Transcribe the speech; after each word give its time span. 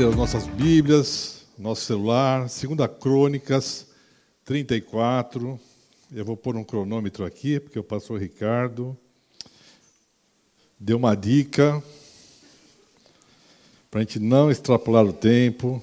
abrir 0.00 0.08
as 0.08 0.16
nossas 0.16 0.46
Bíblias, 0.46 1.44
nosso 1.58 1.84
celular, 1.84 2.40
2 2.40 2.90
Crônicas 2.98 3.86
34. 4.46 5.60
Eu 6.10 6.24
vou 6.24 6.38
pôr 6.38 6.56
um 6.56 6.64
cronômetro 6.64 7.24
aqui, 7.24 7.60
porque 7.60 7.78
o 7.78 7.84
pastor 7.84 8.18
Ricardo 8.18 8.96
deu 10.78 10.96
uma 10.96 11.14
dica 11.14 11.82
para 13.90 14.00
a 14.00 14.02
gente 14.02 14.18
não 14.18 14.50
extrapolar 14.50 15.04
o 15.04 15.12
tempo, 15.12 15.82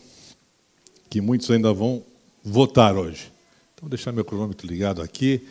que 1.11 1.22
muitos 1.22 1.52
ainda 1.52 1.72
vão 1.72 2.03
votar 2.44 2.95
hoje. 2.95 3.31
Então, 3.73 3.84
vou 3.84 3.89
deixar 3.89 4.11
meu 4.11 4.25
cronômetro 4.25 4.66
ligado 4.66 5.02
aqui. 5.02 5.47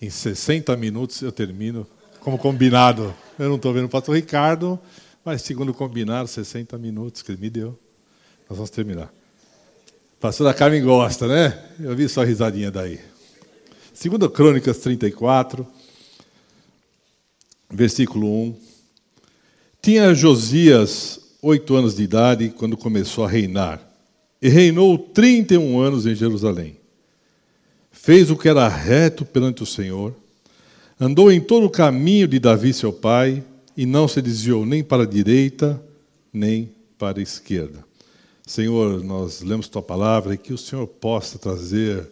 Em 0.00 0.10
60 0.10 0.76
minutos 0.76 1.22
eu 1.22 1.32
termino, 1.32 1.86
como 2.20 2.36
combinado. 2.36 3.14
Eu 3.38 3.48
não 3.48 3.56
estou 3.56 3.72
vendo 3.72 3.86
o 3.86 3.90
pastor 3.90 4.14
Ricardo, 4.14 4.78
mas 5.24 5.40
segundo 5.40 5.72
combinado, 5.72 6.28
60 6.28 6.76
minutos 6.76 7.22
que 7.22 7.32
ele 7.32 7.40
me 7.40 7.48
deu. 7.48 7.78
Nós 8.50 8.56
vamos 8.56 8.70
terminar. 8.70 9.04
A 9.04 10.20
pastora 10.20 10.52
Carmen 10.52 10.82
gosta, 10.82 11.28
né? 11.28 11.56
Eu 11.78 11.94
vi 11.94 12.08
sua 12.08 12.24
risadinha 12.24 12.68
daí. 12.68 12.98
Segunda 13.94 14.28
Crônicas 14.28 14.78
34, 14.78 15.64
versículo 17.70 18.26
1. 18.26 18.56
Tinha 19.80 20.12
Josias 20.12 21.20
oito 21.40 21.76
anos 21.76 21.94
de 21.94 22.02
idade 22.02 22.48
quando 22.48 22.76
começou 22.76 23.24
a 23.24 23.28
reinar, 23.28 23.80
e 24.42 24.48
reinou 24.48 24.98
31 24.98 25.80
anos 25.80 26.04
em 26.04 26.16
Jerusalém. 26.16 26.76
Fez 27.92 28.32
o 28.32 28.36
que 28.36 28.48
era 28.48 28.66
reto 28.66 29.24
perante 29.24 29.62
o 29.62 29.66
Senhor, 29.66 30.12
andou 30.98 31.30
em 31.30 31.40
todo 31.40 31.66
o 31.66 31.70
caminho 31.70 32.26
de 32.26 32.40
Davi, 32.40 32.74
seu 32.74 32.92
pai, 32.92 33.44
e 33.76 33.86
não 33.86 34.08
se 34.08 34.20
desviou 34.20 34.66
nem 34.66 34.82
para 34.82 35.04
a 35.04 35.06
direita, 35.06 35.80
nem 36.32 36.68
para 36.98 37.20
a 37.20 37.22
esquerda. 37.22 37.88
Senhor, 38.50 39.00
nós 39.04 39.42
lemos 39.42 39.68
tua 39.68 39.80
palavra 39.80 40.34
e 40.34 40.36
que 40.36 40.52
o 40.52 40.58
Senhor 40.58 40.84
possa 40.84 41.38
trazer 41.38 42.10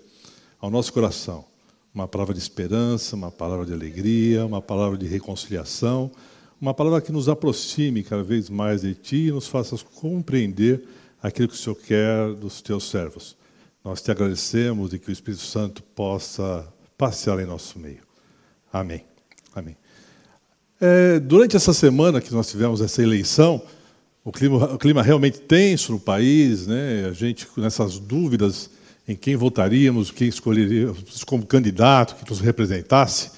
ao 0.61 0.71
nosso 0.71 0.93
coração 0.93 1.45
uma 1.93 2.07
palavra 2.07 2.33
de 2.33 2.39
esperança, 2.39 3.17
uma 3.17 3.29
palavra 3.29 3.67
de 3.67 3.73
alegria, 3.73 4.47
uma 4.47 4.63
palavra 4.63 4.97
de 4.97 5.05
reconciliação, 5.05 6.13
uma 6.61 6.73
palavra 6.73 7.01
que 7.01 7.11
nos 7.11 7.29
aproxime 7.29 8.05
cada 8.05 8.23
vez 8.23 8.49
mais 8.49 8.83
de 8.83 8.95
ti 8.95 9.27
e 9.27 9.33
nos 9.33 9.49
faça 9.49 9.75
compreender 9.97 10.85
aquilo 11.21 11.49
que 11.49 11.55
o 11.55 11.59
Senhor 11.59 11.75
quer 11.75 12.33
dos 12.35 12.63
teus 12.63 12.89
servos. 12.89 13.37
Nós 13.85 14.01
te 14.01 14.13
agradecemos 14.13 14.93
e 14.93 14.99
que 15.01 15.11
o 15.11 15.13
Espírito 15.13 15.43
Santo 15.43 15.83
possa 15.83 16.73
passear 16.97 17.41
em 17.41 17.47
nosso 17.47 17.81
meio. 17.81 18.05
Amém. 18.73 19.05
Amém. 19.53 19.77
É, 20.81 21.19
durante 21.19 21.57
essa 21.57 21.75
semana 21.75 22.21
que 22.21 22.33
nós 22.33 22.49
tivemos 22.49 22.81
essa 22.81 23.03
eleição, 23.03 23.61
o 24.25 24.33
clima, 24.33 24.75
o 24.75 24.79
clima 24.79 25.03
realmente 25.03 25.41
tenso 25.41 25.93
no 25.93 26.01
país, 26.01 26.67
né? 26.67 27.07
a 27.09 27.13
gente 27.13 27.47
nessas 27.57 27.99
dúvidas 27.99 28.71
em 29.07 29.17
quem 29.17 29.37
votaríamos, 29.37 30.11
quem 30.11 30.29
escolheríamos 30.29 31.25
como 31.25 31.47
candidato 31.47 32.17
que 32.17 32.31
nos 32.31 32.41
representasse. 32.41 33.31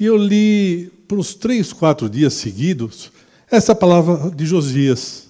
E 0.00 0.04
eu 0.06 0.16
li 0.16 0.90
por 1.06 1.18
uns 1.18 1.34
três, 1.34 1.72
quatro 1.72 2.08
dias 2.08 2.34
seguidos 2.34 3.12
essa 3.50 3.74
palavra 3.74 4.30
de 4.30 4.44
Josias. 4.44 5.28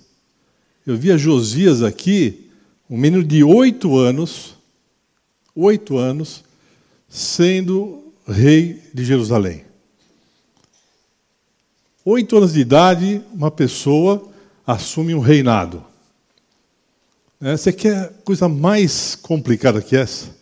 Eu 0.87 0.97
via 0.97 1.19
Josias 1.19 1.83
aqui, 1.83 2.49
um 2.89 2.97
menino 2.97 3.23
de 3.23 3.43
oito 3.43 3.99
anos, 3.99 4.55
oito 5.55 5.99
anos, 5.99 6.45
sendo 7.09 8.13
rei 8.27 8.83
de 8.95 9.05
Jerusalém. 9.05 9.65
Oito 12.05 12.37
anos 12.37 12.53
de 12.53 12.61
idade, 12.61 13.21
uma 13.35 13.51
pessoa 13.51 14.31
assume 14.67 15.15
um 15.15 15.21
reinado. 15.21 15.85
É, 17.41 17.57
você 17.57 17.73
quer 17.73 18.13
coisa 18.25 18.49
mais 18.49 19.15
complicada 19.15 19.81
que 19.81 19.95
essa? 19.95 20.35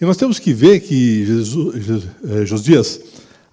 E 0.00 0.04
nós 0.04 0.16
temos 0.16 0.38
que 0.38 0.52
ver 0.52 0.80
que 0.80 1.24
Jesus, 1.24 2.04
é, 2.28 2.44
Josias 2.44 3.00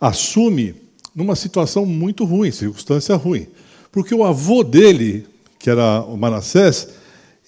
assume 0.02 0.76
numa 1.16 1.36
situação 1.36 1.86
muito 1.86 2.26
ruim, 2.26 2.52
circunstância 2.52 3.16
ruim. 3.16 3.48
Porque 3.92 4.14
o 4.14 4.24
avô 4.24 4.64
dele, 4.64 5.26
que 5.58 5.70
era 5.70 6.02
o 6.02 6.18
Manassés, 6.18 6.90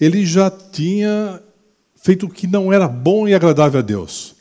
ele 0.00 0.24
já 0.24 0.50
tinha 0.50 1.42
feito 1.96 2.26
o 2.26 2.30
que 2.30 2.46
não 2.46 2.72
era 2.72 2.86
bom 2.86 3.28
e 3.28 3.34
agradável 3.34 3.80
a 3.80 3.82
Deus. 3.82 4.36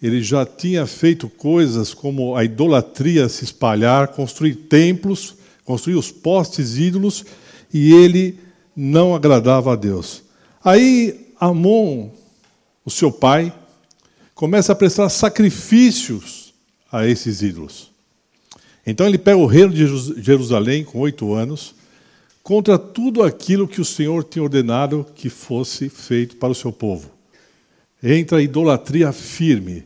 Ele 0.00 0.22
já 0.22 0.46
tinha 0.46 0.86
feito 0.86 1.28
coisas 1.28 1.92
como 1.92 2.36
a 2.36 2.44
idolatria 2.44 3.28
se 3.28 3.44
espalhar, 3.44 4.08
construir 4.08 4.54
templos, 4.54 5.34
construir 5.64 5.96
os 5.96 6.10
postes 6.10 6.78
ídolos, 6.78 7.24
e 7.72 7.92
ele 7.92 8.38
não 8.74 9.14
agradava 9.14 9.72
a 9.72 9.76
Deus. 9.76 10.22
Aí 10.64 11.32
Amon, 11.38 12.10
o 12.84 12.90
seu 12.90 13.10
pai, 13.10 13.52
começa 14.34 14.72
a 14.72 14.76
prestar 14.76 15.08
sacrifícios 15.08 16.52
a 16.90 17.06
esses 17.06 17.42
ídolos. 17.42 17.90
Então 18.86 19.06
ele 19.06 19.18
pega 19.18 19.36
o 19.36 19.46
reino 19.46 19.72
de 19.72 19.86
Jerusalém 20.22 20.84
com 20.84 20.98
oito 21.00 21.32
anos, 21.32 21.74
contra 22.42 22.78
tudo 22.78 23.22
aquilo 23.22 23.68
que 23.68 23.80
o 23.80 23.84
Senhor 23.84 24.24
tinha 24.24 24.42
ordenado 24.42 25.06
que 25.14 25.28
fosse 25.28 25.88
feito 25.88 26.36
para 26.36 26.48
o 26.48 26.54
seu 26.54 26.72
povo. 26.72 27.10
Entra 28.02 28.38
a 28.38 28.42
idolatria 28.42 29.12
firme. 29.12 29.84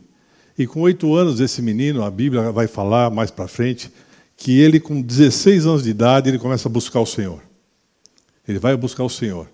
E 0.57 0.65
com 0.65 0.81
oito 0.81 1.13
anos, 1.13 1.41
esse 1.41 1.61
menino, 1.61 2.03
a 2.03 2.09
Bíblia 2.09 2.51
vai 2.51 2.65
falar 2.65 3.11
mais 3.11 3.29
para 3.29 3.47
frente, 3.47 3.91
que 4.37 4.57
ele, 4.57 4.79
com 4.79 5.01
16 5.01 5.65
anos 5.65 5.83
de 5.83 5.89
idade, 5.89 6.29
ele 6.29 6.39
começa 6.39 6.69
a 6.69 6.71
buscar 6.71 7.01
o 7.01 7.05
Senhor. 7.05 7.44
Ele 8.47 8.59
vai 8.59 8.75
buscar 8.75 9.03
o 9.03 9.09
Senhor. 9.09 9.49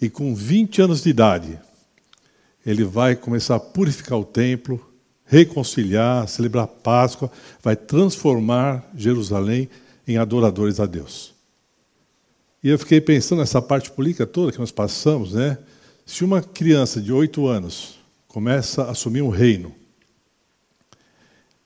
E 0.00 0.10
com 0.10 0.34
20 0.34 0.82
anos 0.82 1.02
de 1.02 1.10
idade, 1.10 1.58
ele 2.64 2.84
vai 2.84 3.14
começar 3.14 3.56
a 3.56 3.60
purificar 3.60 4.18
o 4.18 4.24
templo, 4.24 4.80
reconciliar, 5.24 6.28
celebrar 6.28 6.64
a 6.64 6.68
Páscoa, 6.68 7.30
vai 7.62 7.76
transformar 7.76 8.90
Jerusalém 8.94 9.68
em 10.06 10.18
adoradores 10.18 10.80
a 10.80 10.86
Deus. 10.86 11.34
E 12.62 12.68
eu 12.68 12.78
fiquei 12.78 13.00
pensando 13.00 13.40
nessa 13.40 13.60
parte 13.60 13.90
política 13.90 14.26
toda 14.26 14.52
que 14.52 14.58
nós 14.58 14.70
passamos, 14.70 15.34
né? 15.34 15.58
Se 16.06 16.24
uma 16.24 16.42
criança 16.42 17.00
de 17.00 17.12
oito 17.12 17.46
anos 17.46 17.98
começa 18.26 18.84
a 18.84 18.90
assumir 18.90 19.22
um 19.22 19.28
reino, 19.28 19.74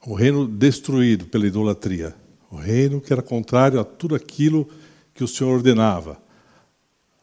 um 0.07 0.15
reino 0.15 0.47
destruído 0.47 1.27
pela 1.27 1.47
idolatria, 1.47 2.15
o 2.51 2.57
um 2.57 2.59
reino 2.59 3.01
que 3.01 3.13
era 3.13 3.23
contrário 3.23 3.79
a 3.79 3.85
tudo 3.85 4.15
aquilo 4.15 4.69
que 5.15 5.23
o 5.23 5.29
Senhor 5.29 5.53
ordenava, 5.53 6.21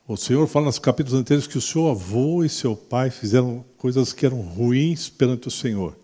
o 0.08 0.16
Senhor 0.16 0.48
fala 0.48 0.68
nos 0.68 0.78
capítulos 0.78 1.20
anteriores 1.20 1.48
que 1.48 1.58
o 1.58 1.62
seu 1.62 1.90
avô 1.90 2.44
e 2.44 2.50
seu 2.50 2.76
pai 2.76 3.10
fizeram 3.10 3.66
coisas 3.78 4.14
que 4.14 4.26
eram 4.26 4.40
ruins 4.42 5.10
perante 5.10 5.48
o 5.48 5.52
Senhor. 5.52 5.98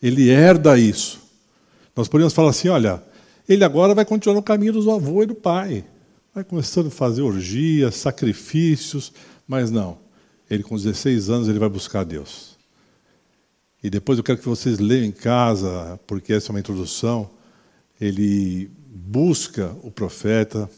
Ele 0.00 0.28
herda 0.28 0.78
isso. 0.78 1.20
Nós 1.96 2.06
poderíamos 2.06 2.34
falar 2.34 2.50
assim: 2.50 2.68
olha, 2.68 3.02
ele 3.48 3.64
agora 3.64 3.94
vai 3.94 4.04
continuar 4.04 4.36
no 4.36 4.42
caminho 4.42 4.74
do 4.74 4.90
avô 4.92 5.24
e 5.24 5.26
do 5.26 5.34
pai. 5.34 5.84
Vai 6.32 6.44
começando 6.44 6.86
a 6.86 6.90
fazer 6.90 7.22
orgias, 7.22 7.96
sacrifícios, 7.96 9.12
mas 9.46 9.72
não. 9.72 9.98
Ele, 10.48 10.62
com 10.62 10.76
16 10.76 11.28
anos, 11.28 11.48
ele 11.48 11.58
vai 11.58 11.68
buscar 11.68 12.04
Deus. 12.04 12.56
E 13.82 13.90
depois 13.90 14.18
eu 14.18 14.24
quero 14.24 14.38
que 14.38 14.48
vocês 14.48 14.78
leiam 14.78 15.04
em 15.04 15.12
casa, 15.12 15.98
porque 16.06 16.32
essa 16.32 16.48
é 16.48 16.50
uma 16.50 16.60
introdução. 16.60 17.28
Ele 18.00 18.70
busca 18.86 19.74
o 19.82 19.90
profeta, 19.90 20.70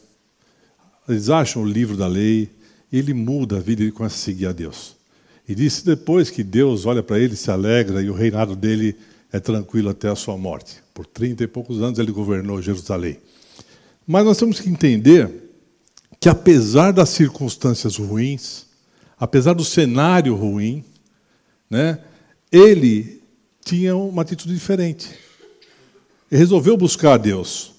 eles 1.06 1.28
acham 1.28 1.62
o 1.62 1.66
livro 1.66 1.96
da 1.96 2.06
lei, 2.06 2.48
ele 2.98 3.14
muda 3.14 3.56
a 3.56 3.60
vida 3.60 3.82
e 3.82 3.92
começa 3.92 4.16
a 4.16 4.18
seguir 4.18 4.46
a 4.46 4.52
Deus. 4.52 4.96
E 5.48 5.54
disse 5.54 5.84
depois 5.84 6.30
que 6.30 6.42
Deus 6.42 6.86
olha 6.86 7.02
para 7.02 7.18
ele, 7.18 7.36
se 7.36 7.50
alegra 7.50 8.02
e 8.02 8.08
o 8.08 8.14
reinado 8.14 8.54
dele 8.54 8.96
é 9.32 9.38
tranquilo 9.38 9.90
até 9.90 10.08
a 10.08 10.16
sua 10.16 10.36
morte. 10.36 10.82
Por 10.92 11.06
trinta 11.06 11.44
e 11.44 11.46
poucos 11.46 11.82
anos 11.82 11.98
ele 11.98 12.12
governou 12.12 12.60
Jerusalém. 12.60 13.18
Mas 14.06 14.24
nós 14.24 14.38
temos 14.38 14.60
que 14.60 14.68
entender 14.68 15.50
que 16.18 16.28
apesar 16.28 16.92
das 16.92 17.08
circunstâncias 17.10 17.96
ruins, 17.96 18.66
apesar 19.18 19.54
do 19.54 19.64
cenário 19.64 20.34
ruim, 20.34 20.84
né, 21.68 21.98
ele 22.50 23.22
tinha 23.64 23.96
uma 23.96 24.22
atitude 24.22 24.52
diferente. 24.52 25.08
Ele 26.30 26.38
resolveu 26.38 26.76
buscar 26.76 27.14
a 27.14 27.18
Deus. 27.18 27.72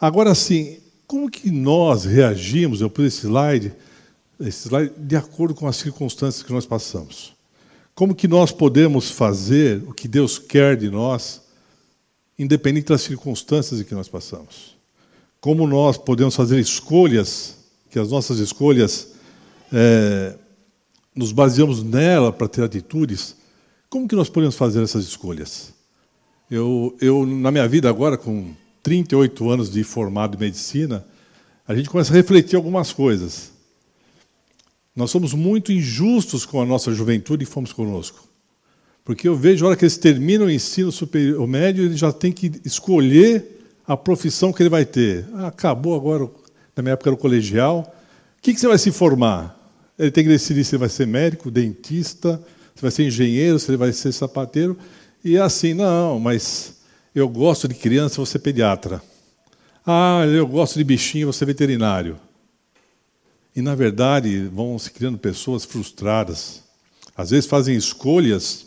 Agora 0.00 0.34
sim, 0.34 0.78
como 1.06 1.30
que 1.30 1.50
nós 1.50 2.04
reagimos? 2.04 2.80
Eu 2.80 2.90
pus 2.90 3.06
esse 3.06 3.26
slide 3.26 3.72
de 4.98 5.16
acordo 5.16 5.54
com 5.54 5.66
as 5.66 5.76
circunstâncias 5.76 6.42
que 6.42 6.52
nós 6.52 6.66
passamos. 6.66 7.34
Como 7.94 8.14
que 8.14 8.26
nós 8.26 8.50
podemos 8.50 9.10
fazer 9.10 9.82
o 9.86 9.92
que 9.92 10.08
Deus 10.08 10.38
quer 10.38 10.76
de 10.76 10.90
nós, 10.90 11.42
independente 12.38 12.88
das 12.88 13.02
circunstâncias 13.02 13.80
em 13.80 13.84
que 13.84 13.94
nós 13.94 14.08
passamos? 14.08 14.76
Como 15.40 15.66
nós 15.66 15.98
podemos 15.98 16.34
fazer 16.34 16.58
escolhas, 16.58 17.56
que 17.90 17.98
as 17.98 18.10
nossas 18.10 18.38
escolhas 18.38 19.08
é, 19.72 20.34
nos 21.14 21.32
baseamos 21.32 21.82
nela 21.82 22.32
para 22.32 22.48
ter 22.48 22.62
atitudes? 22.62 23.36
Como 23.90 24.08
que 24.08 24.16
nós 24.16 24.30
podemos 24.30 24.56
fazer 24.56 24.82
essas 24.82 25.04
escolhas? 25.04 25.74
Eu, 26.50 26.96
eu, 27.00 27.26
na 27.26 27.50
minha 27.50 27.68
vida 27.68 27.88
agora, 27.88 28.16
com 28.16 28.54
38 28.82 29.50
anos 29.50 29.70
de 29.70 29.84
formado 29.84 30.36
em 30.36 30.40
medicina, 30.40 31.04
a 31.66 31.74
gente 31.74 31.88
começa 31.88 32.12
a 32.12 32.16
refletir 32.16 32.56
algumas 32.56 32.92
coisas. 32.92 33.51
Nós 34.94 35.10
somos 35.10 35.32
muito 35.32 35.72
injustos 35.72 36.44
com 36.44 36.60
a 36.60 36.66
nossa 36.66 36.92
juventude 36.92 37.44
e 37.44 37.46
fomos 37.46 37.72
conosco. 37.72 38.28
Porque 39.04 39.26
eu 39.26 39.34
vejo, 39.34 39.64
a 39.64 39.68
hora 39.68 39.76
que 39.76 39.84
eles 39.84 39.96
terminam 39.96 40.46
o 40.46 40.50
ensino 40.50 40.92
superior, 40.92 41.46
médio, 41.46 41.84
ele 41.84 41.96
já 41.96 42.12
tem 42.12 42.30
que 42.30 42.52
escolher 42.64 43.60
a 43.86 43.96
profissão 43.96 44.52
que 44.52 44.62
ele 44.62 44.68
vai 44.68 44.84
ter. 44.84 45.26
Ah, 45.34 45.48
acabou 45.48 45.96
agora, 45.96 46.30
na 46.76 46.82
minha 46.82 46.92
época 46.92 47.08
era 47.08 47.14
o 47.14 47.18
colegial. 47.18 47.94
O 48.38 48.42
que, 48.42 48.54
que 48.54 48.60
você 48.60 48.68
vai 48.68 48.78
se 48.78 48.92
formar? 48.92 49.58
Ele 49.98 50.10
tem 50.10 50.24
que 50.24 50.30
decidir 50.30 50.64
se 50.64 50.74
ele 50.74 50.80
vai 50.80 50.88
ser 50.88 51.06
médico, 51.06 51.50
dentista, 51.50 52.42
se 52.74 52.82
vai 52.82 52.90
ser 52.90 53.06
engenheiro, 53.06 53.58
se 53.58 53.70
ele 53.70 53.76
vai 53.76 53.92
ser 53.92 54.12
sapateiro. 54.12 54.76
E 55.24 55.36
é 55.36 55.40
assim, 55.40 55.74
não, 55.74 56.20
mas 56.20 56.80
eu 57.14 57.28
gosto 57.28 57.66
de 57.66 57.74
criança, 57.74 58.16
vou 58.16 58.26
ser 58.26 58.38
pediatra. 58.38 59.02
Ah, 59.84 60.24
eu 60.26 60.46
gosto 60.46 60.78
de 60.78 60.84
bichinho, 60.84 61.26
vou 61.26 61.32
ser 61.32 61.44
veterinário. 61.44 62.18
E, 63.54 63.60
na 63.60 63.74
verdade, 63.74 64.48
vão 64.48 64.78
se 64.78 64.90
criando 64.90 65.18
pessoas 65.18 65.64
frustradas. 65.64 66.62
Às 67.14 67.30
vezes 67.30 67.46
fazem 67.46 67.76
escolhas 67.76 68.66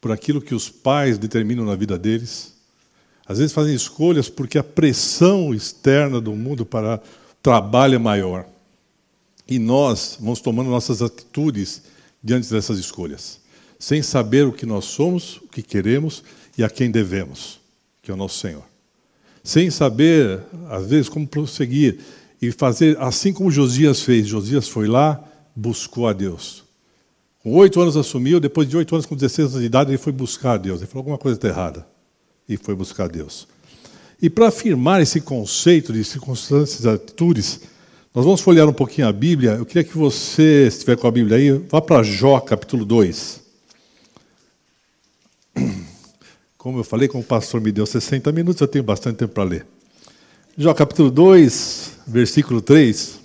por 0.00 0.10
aquilo 0.10 0.40
que 0.40 0.54
os 0.54 0.68
pais 0.68 1.18
determinam 1.18 1.64
na 1.64 1.74
vida 1.74 1.98
deles. 1.98 2.54
Às 3.26 3.38
vezes 3.38 3.52
fazem 3.52 3.74
escolhas 3.74 4.28
porque 4.28 4.56
a 4.56 4.64
pressão 4.64 5.52
externa 5.52 6.20
do 6.20 6.32
mundo 6.32 6.64
para 6.64 7.02
trabalho 7.42 7.96
é 7.96 7.98
maior. 7.98 8.46
E 9.48 9.58
nós 9.58 10.16
vamos 10.20 10.40
tomando 10.40 10.70
nossas 10.70 11.02
atitudes 11.02 11.82
diante 12.22 12.50
dessas 12.50 12.78
escolhas, 12.78 13.40
sem 13.78 14.02
saber 14.02 14.46
o 14.46 14.52
que 14.52 14.66
nós 14.66 14.86
somos, 14.86 15.36
o 15.36 15.48
que 15.48 15.62
queremos 15.62 16.24
e 16.58 16.64
a 16.64 16.70
quem 16.70 16.90
devemos, 16.90 17.60
que 18.02 18.10
é 18.10 18.14
o 18.14 18.16
nosso 18.16 18.38
Senhor. 18.40 18.64
Sem 19.44 19.70
saber, 19.70 20.40
às 20.68 20.86
vezes, 20.86 21.08
como 21.08 21.28
prosseguir 21.28 22.00
e 22.40 22.52
fazer 22.52 22.98
assim 23.00 23.32
como 23.32 23.50
Josias 23.50 24.02
fez. 24.02 24.26
Josias 24.26 24.68
foi 24.68 24.86
lá, 24.86 25.22
buscou 25.54 26.06
a 26.06 26.12
Deus. 26.12 26.64
Com 27.42 27.54
oito 27.54 27.80
anos 27.80 27.96
assumiu, 27.96 28.40
depois 28.40 28.68
de 28.68 28.76
oito 28.76 28.94
anos, 28.94 29.06
com 29.06 29.14
16 29.14 29.48
anos 29.50 29.60
de 29.60 29.66
idade, 29.66 29.90
ele 29.90 29.98
foi 29.98 30.12
buscar 30.12 30.52
a 30.52 30.56
Deus. 30.56 30.80
Ele 30.80 30.88
falou: 30.88 31.02
alguma 31.02 31.18
coisa 31.18 31.38
está 31.38 31.48
errada. 31.48 31.86
E 32.48 32.56
foi 32.56 32.74
buscar 32.74 33.04
a 33.04 33.08
Deus. 33.08 33.46
E 34.20 34.30
para 34.30 34.48
afirmar 34.48 35.02
esse 35.02 35.20
conceito 35.20 35.92
de 35.92 36.02
circunstâncias 36.02 36.84
e 36.84 36.88
atitudes, 36.88 37.60
nós 38.14 38.24
vamos 38.24 38.40
folhear 38.40 38.68
um 38.68 38.72
pouquinho 38.72 39.06
a 39.06 39.12
Bíblia. 39.12 39.52
Eu 39.52 39.66
queria 39.66 39.84
que 39.84 39.96
você, 39.96 40.68
se 40.70 40.78
estiver 40.78 40.96
com 40.96 41.06
a 41.06 41.10
Bíblia 41.10 41.36
aí, 41.36 41.52
vá 41.52 41.80
para 41.82 42.02
Jó, 42.02 42.40
capítulo 42.40 42.84
2. 42.84 43.40
Como 46.56 46.78
eu 46.80 46.84
falei, 46.84 47.06
como 47.06 47.22
o 47.22 47.26
pastor 47.26 47.60
me 47.60 47.70
deu 47.70 47.86
60 47.86 48.32
minutos, 48.32 48.60
eu 48.60 48.66
tenho 48.66 48.82
bastante 48.82 49.18
tempo 49.18 49.34
para 49.34 49.44
ler. 49.44 49.66
Jó, 50.58 50.74
capítulo 50.74 51.12
2, 51.12 51.95
versículo 52.06 52.60
3. 52.60 53.18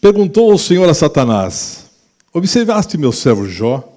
Perguntou 0.00 0.52
o 0.52 0.58
Senhor 0.58 0.88
a 0.88 0.94
Satanás: 0.94 1.86
Observaste 2.32 2.98
meu 2.98 3.12
servo 3.12 3.48
Jó? 3.48 3.92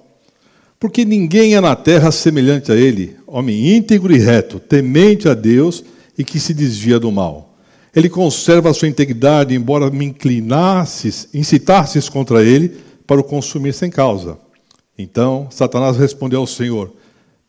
Porque 0.78 1.04
ninguém 1.04 1.54
é 1.54 1.60
na 1.60 1.76
terra 1.76 2.10
semelhante 2.10 2.72
a 2.72 2.74
ele, 2.74 3.16
homem 3.26 3.76
íntegro 3.76 4.14
e 4.14 4.18
reto, 4.18 4.58
temente 4.58 5.28
a 5.28 5.34
Deus 5.34 5.84
e 6.16 6.24
que 6.24 6.40
se 6.40 6.54
desvia 6.54 6.98
do 6.98 7.12
mal. 7.12 7.54
Ele 7.94 8.08
conserva 8.08 8.70
a 8.70 8.74
sua 8.74 8.88
integridade, 8.88 9.54
embora 9.54 9.90
me 9.90 10.06
inclinasses, 10.06 11.28
incitasses 11.34 12.08
contra 12.08 12.42
ele 12.42 12.78
para 13.06 13.20
o 13.20 13.24
consumir 13.24 13.74
sem 13.74 13.90
causa. 13.90 14.38
Então 14.96 15.48
Satanás 15.50 15.98
respondeu 15.98 16.40
ao 16.40 16.46
Senhor: 16.46 16.94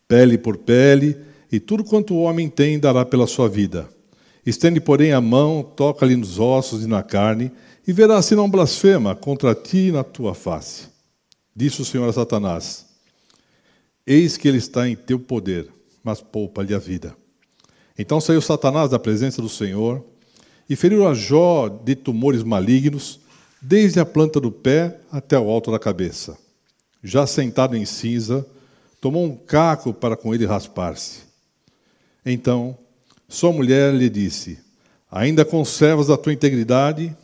Pele 0.10 0.38
por 0.38 0.58
pele, 0.58 1.16
e 1.50 1.58
tudo 1.60 1.86
quanto 1.86 2.14
o 2.14 2.24
homem 2.24 2.50
tem 2.50 2.78
dará 2.78 3.06
pela 3.06 3.28
sua 3.28 3.48
vida. 3.48 3.88
Estende, 4.46 4.82
porém, 4.82 5.12
a 5.12 5.22
mão, 5.22 5.62
toca-lhe 5.64 6.16
nos 6.16 6.40
ossos 6.40 6.84
e 6.84 6.88
na 6.88 7.04
carne, 7.04 7.52
e 7.88 7.94
verás 7.94 8.26
se 8.26 8.36
não 8.36 8.50
blasfema 8.50 9.16
contra 9.16 9.54
ti 9.54 9.88
e 9.88 9.92
na 9.92 10.04
tua 10.04 10.34
face. 10.34 10.88
Disse 11.56 11.82
o 11.82 11.86
Senhor 11.86 12.08
a 12.10 12.14
Satanás: 12.14 12.86
Eis 14.06 14.38
que 14.38 14.48
ele 14.48 14.58
está 14.58 14.88
em 14.88 14.96
teu 14.96 15.20
poder, 15.20 15.70
mas 16.04 16.22
poupa-lhe 16.22 16.74
a 16.74 16.80
vida. 16.80 17.16
Então 17.98 18.20
saiu 18.20 18.42
Satanás 18.42 18.90
da 18.90 18.98
presença 18.98 19.42
do 19.42 19.50
Senhor 19.50 20.04
e 20.70 20.76
feriu 20.76 21.08
a 21.08 21.14
Jó 21.14 21.68
de 21.68 21.96
tumores 21.96 22.44
malignos, 22.44 23.20
desde 23.62 24.00
a 24.00 24.06
planta 24.06 24.40
do 24.40 24.52
pé 24.52 25.00
até 25.12 25.38
o 25.38 25.50
alto 25.50 25.72
da 25.72 25.78
cabeça. 25.78 26.38
Já 27.04 27.28
sentado 27.28 27.76
em 27.76 27.86
cinza, 27.86 28.46
tomou 29.00 29.26
um 29.26 29.36
caco 29.36 29.94
para 29.94 30.16
com 30.16 30.34
ele 30.34 30.46
raspar-se. 30.46 31.24
Então 32.26 32.78
sua 33.32 33.54
mulher 33.54 33.94
lhe 33.94 34.10
disse: 34.10 34.60
Ainda 35.10 35.46
conservas 35.46 36.10
a 36.10 36.18
tua 36.18 36.34
integridade? 36.34 37.16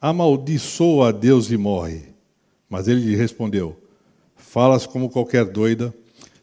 Amaldiçoa 0.00 1.10
a 1.10 1.12
Deus 1.12 1.52
e 1.52 1.56
morre. 1.56 2.02
Mas 2.68 2.88
ele 2.88 3.00
lhe 3.00 3.14
respondeu: 3.14 3.80
Falas 4.34 4.86
como 4.86 5.08
qualquer 5.08 5.44
doida. 5.44 5.94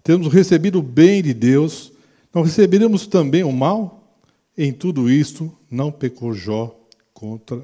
Temos 0.01 0.31
recebido 0.31 0.79
o 0.79 0.81
bem 0.81 1.21
de 1.21 1.33
Deus, 1.33 1.91
não 2.33 2.43
receberemos 2.43 3.07
também 3.07 3.43
o 3.43 3.51
mal? 3.51 4.17
Em 4.57 4.71
tudo 4.71 5.09
isto, 5.09 5.51
não 5.69 5.91
pecou 5.91 6.33
Jó 6.33 6.73
contra, 7.13 7.61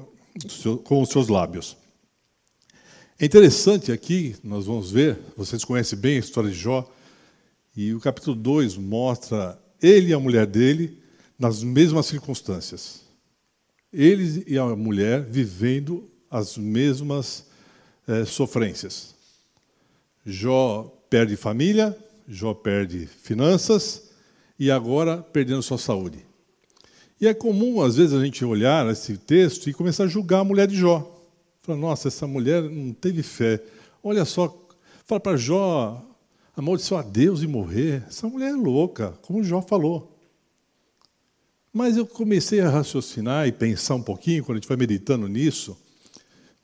com 0.84 1.00
os 1.00 1.08
seus 1.08 1.28
lábios. 1.28 1.74
É 3.18 3.24
interessante 3.24 3.90
aqui, 3.90 4.36
nós 4.44 4.66
vamos 4.66 4.90
ver, 4.90 5.18
vocês 5.34 5.64
conhecem 5.64 5.98
bem 5.98 6.16
a 6.16 6.20
história 6.20 6.50
de 6.50 6.56
Jó, 6.56 6.86
e 7.74 7.94
o 7.94 8.00
capítulo 8.00 8.36
2 8.36 8.76
mostra 8.76 9.58
ele 9.82 10.10
e 10.10 10.12
a 10.12 10.20
mulher 10.20 10.46
dele 10.46 11.05
nas 11.38 11.62
mesmas 11.62 12.06
circunstâncias. 12.06 13.02
Ele 13.92 14.44
e 14.46 14.58
a 14.58 14.64
mulher 14.76 15.22
vivendo 15.22 16.10
as 16.30 16.56
mesmas 16.56 17.46
é, 18.06 18.24
sofrências. 18.24 19.14
Jó 20.24 20.92
perde 21.08 21.36
família, 21.36 21.96
Jó 22.28 22.52
perde 22.52 23.06
finanças 23.06 24.10
e 24.58 24.70
agora 24.70 25.18
perdendo 25.18 25.62
sua 25.62 25.78
saúde. 25.78 26.24
E 27.20 27.26
é 27.26 27.32
comum, 27.32 27.80
às 27.80 27.96
vezes, 27.96 28.12
a 28.12 28.22
gente 28.22 28.44
olhar 28.44 28.86
esse 28.90 29.16
texto 29.16 29.70
e 29.70 29.72
começar 29.72 30.04
a 30.04 30.08
julgar 30.08 30.40
a 30.40 30.44
mulher 30.44 30.66
de 30.66 30.76
Jó. 30.76 31.16
Falar, 31.62 31.78
nossa, 31.78 32.08
essa 32.08 32.26
mulher 32.26 32.62
não 32.62 32.92
teve 32.92 33.22
fé. 33.22 33.62
Olha 34.02 34.24
só, 34.24 34.66
fala 35.06 35.20
para 35.20 35.36
Jó, 35.36 36.04
amaldiçoar 36.54 37.04
Deus 37.08 37.42
e 37.42 37.46
morrer. 37.46 38.04
Essa 38.06 38.28
mulher 38.28 38.50
é 38.50 38.56
louca, 38.56 39.14
como 39.22 39.42
Jó 39.42 39.62
falou. 39.62 40.15
Mas 41.76 41.98
eu 41.98 42.06
comecei 42.06 42.60
a 42.60 42.70
raciocinar 42.70 43.46
e 43.46 43.52
pensar 43.52 43.96
um 43.96 44.02
pouquinho, 44.02 44.42
quando 44.42 44.56
a 44.56 44.60
gente 44.60 44.68
vai 44.68 44.78
meditando 44.78 45.28
nisso. 45.28 45.76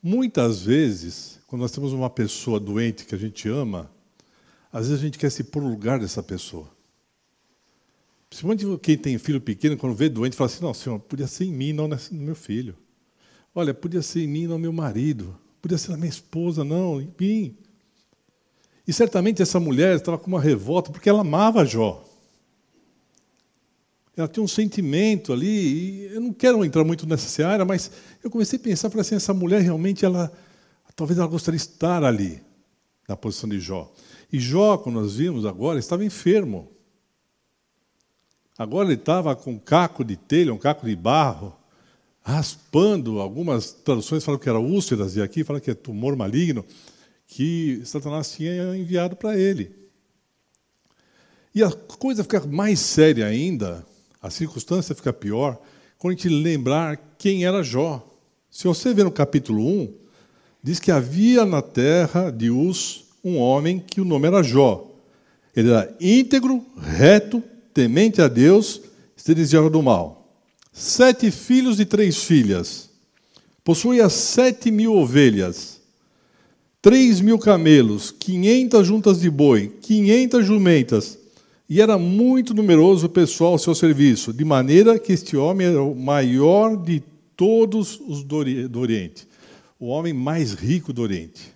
Muitas 0.01 0.63
vezes, 0.63 1.39
quando 1.45 1.61
nós 1.61 1.71
temos 1.71 1.93
uma 1.93 2.09
pessoa 2.09 2.59
doente 2.59 3.05
que 3.05 3.13
a 3.13 3.17
gente 3.19 3.47
ama, 3.47 3.91
às 4.71 4.87
vezes 4.87 4.99
a 4.99 5.05
gente 5.05 5.19
quer 5.19 5.29
se 5.29 5.43
pôr 5.43 5.61
no 5.61 5.69
lugar 5.69 5.99
dessa 5.99 6.23
pessoa. 6.23 6.67
Principalmente 8.27 8.65
quem 8.79 8.97
tem 8.97 9.19
filho 9.19 9.39
pequeno, 9.39 9.77
quando 9.77 9.93
vê 9.93 10.09
doente, 10.09 10.35
fala 10.35 10.49
assim: 10.49 10.63
não, 10.63 10.73
senhor, 10.73 10.97
podia 10.97 11.27
ser 11.27 11.45
em 11.45 11.53
mim, 11.53 11.73
não 11.73 11.87
no 11.87 11.95
meu 12.09 12.33
filho. 12.33 12.75
Olha, 13.53 13.71
podia 13.71 14.01
ser 14.01 14.23
em 14.23 14.27
mim, 14.27 14.47
não 14.47 14.55
no 14.55 14.61
meu 14.61 14.73
marido. 14.73 15.37
Podia 15.61 15.77
ser 15.77 15.91
na 15.91 15.97
minha 15.97 16.09
esposa, 16.09 16.63
não, 16.63 16.99
em 16.99 17.13
mim. 17.19 17.55
E 18.87 18.91
certamente 18.91 19.43
essa 19.43 19.59
mulher 19.59 19.95
estava 19.95 20.17
com 20.17 20.25
uma 20.25 20.41
revolta 20.41 20.91
porque 20.91 21.07
ela 21.07 21.21
amava 21.21 21.63
Jó. 21.63 22.03
Ela 24.15 24.27
tinha 24.27 24.43
um 24.43 24.47
sentimento 24.47 25.33
ali, 25.33 25.47
e 25.47 26.13
eu 26.13 26.21
não 26.21 26.31
quero 26.31 26.63
entrar 26.63 26.83
muito 26.83 27.07
nessa 27.07 27.27
seara, 27.27 27.65
mas 27.65 27.89
eu 28.23 28.29
comecei 28.29 28.59
a 28.59 28.61
pensar, 28.61 28.89
falei 28.89 29.01
assim, 29.01 29.15
essa 29.15 29.33
mulher 29.33 29.61
realmente, 29.61 30.05
ela, 30.05 30.31
talvez 30.95 31.17
ela 31.17 31.27
gostaria 31.27 31.57
de 31.57 31.65
estar 31.65 32.03
ali, 32.03 32.39
na 33.07 33.17
posição 33.17 33.49
de 33.49 33.59
Jó. 33.59 33.91
E 34.31 34.39
Jó, 34.39 34.77
como 34.77 34.99
nós 34.99 35.15
vimos 35.15 35.47
agora, 35.47 35.79
estava 35.79 36.05
enfermo. 36.05 36.71
Agora 38.55 38.87
ele 38.87 38.99
estava 38.99 39.35
com 39.35 39.53
um 39.53 39.59
caco 39.59 40.03
de 40.03 40.15
telha, 40.15 40.53
um 40.53 40.59
caco 40.59 40.85
de 40.85 40.95
barro, 40.95 41.55
raspando. 42.21 43.19
Algumas 43.19 43.71
traduções 43.71 44.23
falam 44.23 44.39
que 44.39 44.47
era 44.47 44.59
úlceras, 44.59 45.15
e 45.15 45.23
aqui 45.23 45.43
fala 45.43 45.59
que 45.59 45.71
é 45.71 45.73
tumor 45.73 46.15
maligno, 46.15 46.63
que 47.25 47.81
Satanás 47.83 48.31
tinha 48.31 48.77
enviado 48.77 49.15
para 49.15 49.35
ele. 49.35 49.75
E 51.55 51.63
a 51.63 51.71
coisa 51.71 52.23
fica 52.23 52.45
mais 52.45 52.79
séria 52.79 53.25
ainda 53.25 53.83
a 54.23 54.29
circunstância 54.29 54.95
fica 54.95 55.11
pior 55.11 55.61
quando 55.99 56.13
a 56.13 56.15
gente 56.15 56.29
lembrar 56.29 57.15
quem 57.17 57.43
era 57.43 57.61
Jó. 57.61 58.07
Se 58.49 58.63
você 58.63 58.93
ver 58.93 59.03
no 59.03 59.11
capítulo 59.11 59.67
1, 59.67 59.93
diz 60.63 60.79
que 60.79 60.91
havia 60.91 61.45
na 61.45 61.61
terra 61.61 62.31
de 62.31 62.49
Uz 62.49 63.03
um 63.21 63.37
homem 63.37 63.83
que 63.85 63.99
o 63.99 64.05
nome 64.05 64.27
era 64.27 64.41
Jó. 64.41 64.89
Ele 65.53 65.69
era 65.69 65.93
íntegro, 65.99 66.65
reto, 66.77 67.43
temente 67.73 68.21
a 68.21 68.29
Deus, 68.29 68.81
desviava 69.25 69.69
do 69.69 69.81
mal. 69.81 70.33
Sete 70.71 71.29
filhos 71.29 71.79
e 71.79 71.85
três 71.85 72.23
filhas. 72.23 72.89
Possuía 73.63 74.09
sete 74.09 74.71
mil 74.71 74.93
ovelhas, 74.95 75.81
três 76.81 77.21
mil 77.21 77.37
camelos, 77.37 78.11
quinhentas 78.11 78.87
juntas 78.87 79.21
de 79.21 79.29
boi, 79.29 79.71
quinhentas 79.81 80.45
jumentas, 80.45 81.17
e 81.69 81.81
era 81.81 81.97
muito 81.97 82.53
numeroso 82.53 83.05
o 83.05 83.09
pessoal 83.09 83.53
ao 83.53 83.59
seu 83.59 83.73
serviço, 83.73 84.33
de 84.33 84.43
maneira 84.43 84.99
que 84.99 85.13
este 85.13 85.37
homem 85.37 85.67
era 85.67 85.81
o 85.81 85.95
maior 85.95 86.75
de 86.75 87.01
todos 87.35 87.99
os 88.07 88.23
do 88.23 88.79
Oriente. 88.79 89.27
o 89.79 89.87
homem 89.87 90.13
mais 90.13 90.53
rico 90.53 90.93
do 90.93 91.01
Oriente. 91.01 91.53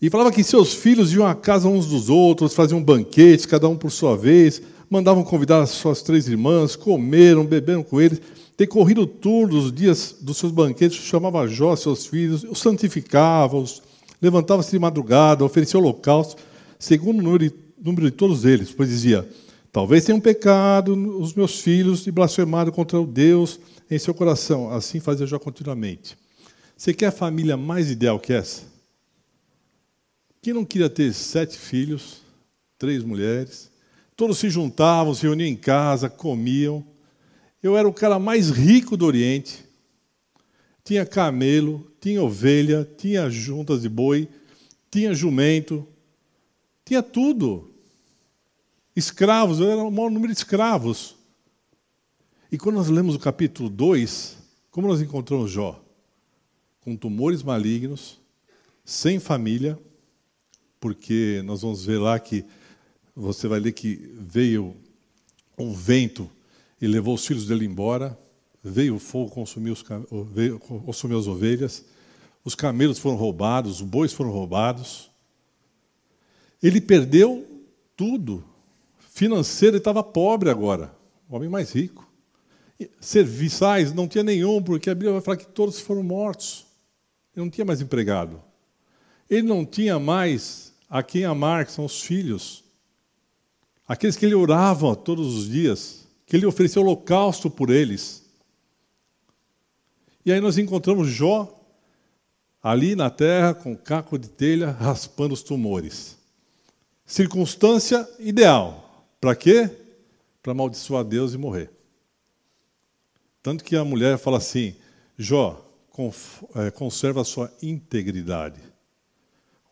E 0.00 0.10
falava 0.10 0.32
que 0.32 0.42
seus 0.42 0.74
filhos 0.74 1.12
iam 1.12 1.26
à 1.26 1.34
casa 1.34 1.68
uns 1.68 1.86
dos 1.86 2.10
outros, 2.10 2.52
faziam 2.52 2.82
banquetes, 2.82 3.46
cada 3.46 3.68
um 3.68 3.76
por 3.76 3.90
sua 3.90 4.16
vez, 4.16 4.60
mandavam 4.90 5.22
convidar 5.24 5.62
as 5.62 5.70
suas 5.70 6.02
três 6.02 6.28
irmãs, 6.28 6.76
comeram, 6.76 7.44
beberam 7.44 7.82
com 7.82 8.00
eles. 8.00 8.20
Decorrido 8.58 9.06
todos 9.06 9.66
os 9.66 9.72
dias 9.72 10.16
dos 10.20 10.36
seus 10.36 10.52
banquetes, 10.52 10.98
chamava 10.98 11.46
Jó, 11.46 11.76
seus 11.76 12.06
filhos, 12.06 12.44
os 12.44 12.58
santificava, 12.58 13.56
os 13.56 13.82
levantava-se 14.20 14.70
de 14.70 14.78
madrugada, 14.78 15.44
oferecia 15.44 15.78
holocausto, 15.78 16.42
segundo 16.78 17.20
o 17.20 17.22
número, 17.22 17.52
número 17.78 18.10
de 18.10 18.16
todos 18.16 18.44
eles, 18.44 18.70
pois 18.70 18.88
dizia: 18.88 19.28
Talvez 19.72 20.04
tenham 20.04 20.20
pecado 20.20 20.94
os 21.20 21.34
meus 21.34 21.60
filhos 21.60 22.06
e 22.06 22.10
blasfemado 22.10 22.72
contra 22.72 23.00
o 23.00 23.06
Deus 23.06 23.60
em 23.90 23.98
seu 23.98 24.14
coração. 24.14 24.70
Assim 24.70 25.00
fazia 25.00 25.26
Jó 25.26 25.38
continuamente. 25.38 26.16
Você 26.76 26.94
quer 26.94 27.06
a 27.06 27.12
família 27.12 27.56
mais 27.56 27.90
ideal 27.90 28.18
que 28.18 28.32
essa? 28.32 28.62
Quem 30.40 30.54
não 30.54 30.64
queria 30.64 30.88
ter 30.88 31.12
sete 31.12 31.58
filhos, 31.58 32.22
três 32.78 33.02
mulheres? 33.02 33.70
Todos 34.16 34.38
se 34.38 34.48
juntavam, 34.48 35.14
se 35.14 35.22
reuniam 35.22 35.48
em 35.48 35.56
casa, 35.56 36.08
comiam. 36.08 36.82
Eu 37.62 37.76
era 37.76 37.86
o 37.86 37.92
cara 37.92 38.18
mais 38.18 38.48
rico 38.48 38.96
do 38.96 39.04
Oriente. 39.04 39.64
Tinha 40.84 41.04
camelo, 41.04 41.90
tinha 42.00 42.22
ovelha, 42.22 42.88
tinha 42.96 43.28
juntas 43.28 43.82
de 43.82 43.88
boi, 43.88 44.28
tinha 44.90 45.12
jumento, 45.12 45.86
tinha 46.86 47.02
tudo. 47.02 47.74
Escravos, 48.94 49.60
era 49.60 49.82
o 49.82 49.90
maior 49.90 50.10
número 50.10 50.32
de 50.32 50.38
escravos. 50.38 51.16
E 52.50 52.56
quando 52.56 52.76
nós 52.76 52.88
lemos 52.88 53.16
o 53.16 53.18
capítulo 53.18 53.68
2, 53.68 54.38
como 54.70 54.86
nós 54.86 55.02
encontramos 55.02 55.50
Jó? 55.50 55.82
Com 56.80 56.96
tumores 56.96 57.42
malignos, 57.42 58.18
sem 58.84 59.18
família, 59.18 59.78
porque 60.80 61.42
nós 61.44 61.62
vamos 61.62 61.84
ver 61.84 61.98
lá 61.98 62.18
que 62.20 62.44
você 63.14 63.48
vai 63.48 63.58
ler 63.58 63.72
que 63.72 63.96
veio 64.14 64.76
um 65.58 65.72
vento 65.72 66.30
e 66.80 66.86
levou 66.86 67.16
os 67.16 67.26
filhos 67.26 67.46
dele 67.46 67.64
embora, 67.64 68.16
veio 68.62 68.94
o 68.94 69.00
fogo 69.00 69.30
consumir, 69.30 69.72
os, 69.72 69.84
veio, 70.32 70.60
as 70.86 71.26
ovelhas, 71.26 71.84
os 72.44 72.54
camelos 72.54 72.98
foram 72.98 73.16
roubados, 73.16 73.80
os 73.80 73.86
bois 73.86 74.12
foram 74.12 74.30
roubados. 74.30 75.05
Ele 76.66 76.80
perdeu 76.80 77.46
tudo. 77.96 78.44
Financeiro, 78.98 79.76
ele 79.76 79.80
estava 79.80 80.02
pobre 80.02 80.50
agora, 80.50 80.92
o 81.30 81.36
homem 81.36 81.48
mais 81.48 81.70
rico. 81.70 82.10
Serviçais 83.00 83.92
não 83.92 84.08
tinha 84.08 84.24
nenhum, 84.24 84.60
porque 84.60 84.90
a 84.90 84.94
Bíblia 84.96 85.12
vai 85.12 85.20
falar 85.20 85.36
que 85.36 85.46
todos 85.46 85.78
foram 85.78 86.02
mortos. 86.02 86.66
Ele 87.32 87.44
não 87.44 87.50
tinha 87.50 87.64
mais 87.64 87.80
empregado. 87.80 88.42
Ele 89.30 89.42
não 89.46 89.64
tinha 89.64 90.00
mais 90.00 90.74
a 90.90 91.04
quem 91.04 91.24
amar, 91.24 91.66
que 91.66 91.70
são 91.70 91.84
os 91.84 92.02
filhos. 92.02 92.64
Aqueles 93.86 94.16
que 94.16 94.26
ele 94.26 94.34
orava 94.34 94.96
todos 94.96 95.36
os 95.36 95.48
dias, 95.48 96.08
que 96.26 96.34
ele 96.34 96.46
oferecia 96.46 96.82
holocausto 96.82 97.48
por 97.48 97.70
eles. 97.70 98.24
E 100.24 100.32
aí 100.32 100.40
nós 100.40 100.58
encontramos 100.58 101.06
Jó 101.06 101.64
ali 102.60 102.96
na 102.96 103.08
terra 103.08 103.54
com 103.54 103.76
caco 103.76 104.18
de 104.18 104.28
telha 104.28 104.72
raspando 104.72 105.32
os 105.32 105.44
tumores. 105.44 106.25
Circunstância 107.06 108.08
ideal. 108.18 109.06
Para 109.20 109.36
quê? 109.36 109.70
Para 110.42 110.52
amaldiçoar 110.52 111.04
Deus 111.04 111.32
e 111.32 111.38
morrer. 111.38 111.70
Tanto 113.42 113.62
que 113.62 113.76
a 113.76 113.84
mulher 113.84 114.18
fala 114.18 114.38
assim: 114.38 114.74
Jó, 115.16 115.64
é, 116.56 116.70
conserva 116.70 117.20
a 117.20 117.24
sua 117.24 117.50
integridade. 117.62 118.60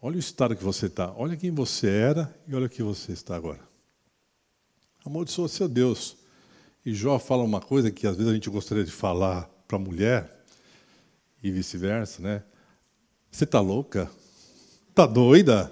Olha 0.00 0.16
o 0.16 0.20
estado 0.20 0.54
que 0.54 0.62
você 0.62 0.86
está, 0.86 1.12
olha 1.16 1.36
quem 1.36 1.50
você 1.50 1.88
era 1.88 2.34
e 2.46 2.54
olha 2.54 2.66
o 2.66 2.70
que 2.70 2.82
você 2.82 3.12
está 3.12 3.34
agora. 3.34 3.60
Amaldiçoa 5.04 5.48
seu 5.48 5.68
Deus. 5.68 6.16
E 6.86 6.94
Jó 6.94 7.18
fala 7.18 7.42
uma 7.42 7.60
coisa 7.60 7.90
que 7.90 8.06
às 8.06 8.16
vezes 8.16 8.30
a 8.30 8.34
gente 8.34 8.50
gostaria 8.50 8.84
de 8.84 8.90
falar 8.90 9.50
para 9.66 9.76
a 9.76 9.80
mulher, 9.80 10.44
e 11.44 11.50
vice-versa, 11.50 12.22
né? 12.22 12.42
Você 13.30 13.44
está 13.44 13.60
louca? 13.60 14.10
Está 14.88 15.06
doida? 15.06 15.70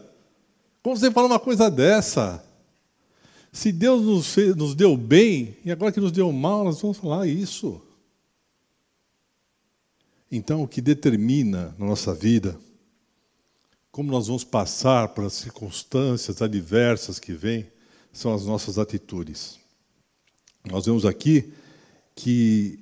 Como 0.82 0.96
você 0.96 1.10
fala 1.10 1.26
uma 1.26 1.38
coisa 1.40 1.70
dessa? 1.70 2.44
Se 3.52 3.70
Deus 3.70 4.02
nos, 4.02 4.32
fez, 4.34 4.56
nos 4.56 4.74
deu 4.74 4.96
bem, 4.96 5.56
e 5.64 5.70
agora 5.70 5.92
que 5.92 6.00
nos 6.00 6.12
deu 6.12 6.30
mal, 6.32 6.64
nós 6.64 6.80
vamos 6.80 6.96
falar 6.96 7.26
isso. 7.26 7.80
Então, 10.30 10.62
o 10.62 10.68
que 10.68 10.80
determina 10.80 11.74
na 11.78 11.86
nossa 11.86 12.14
vida 12.14 12.58
como 13.92 14.10
nós 14.10 14.26
vamos 14.26 14.42
passar 14.42 15.08
para 15.08 15.26
as 15.26 15.34
circunstâncias 15.34 16.40
adversas 16.40 17.18
que 17.18 17.34
vêm, 17.34 17.70
são 18.10 18.34
as 18.34 18.46
nossas 18.46 18.78
atitudes. 18.78 19.60
Nós 20.64 20.86
vemos 20.86 21.04
aqui 21.04 21.52
que 22.14 22.80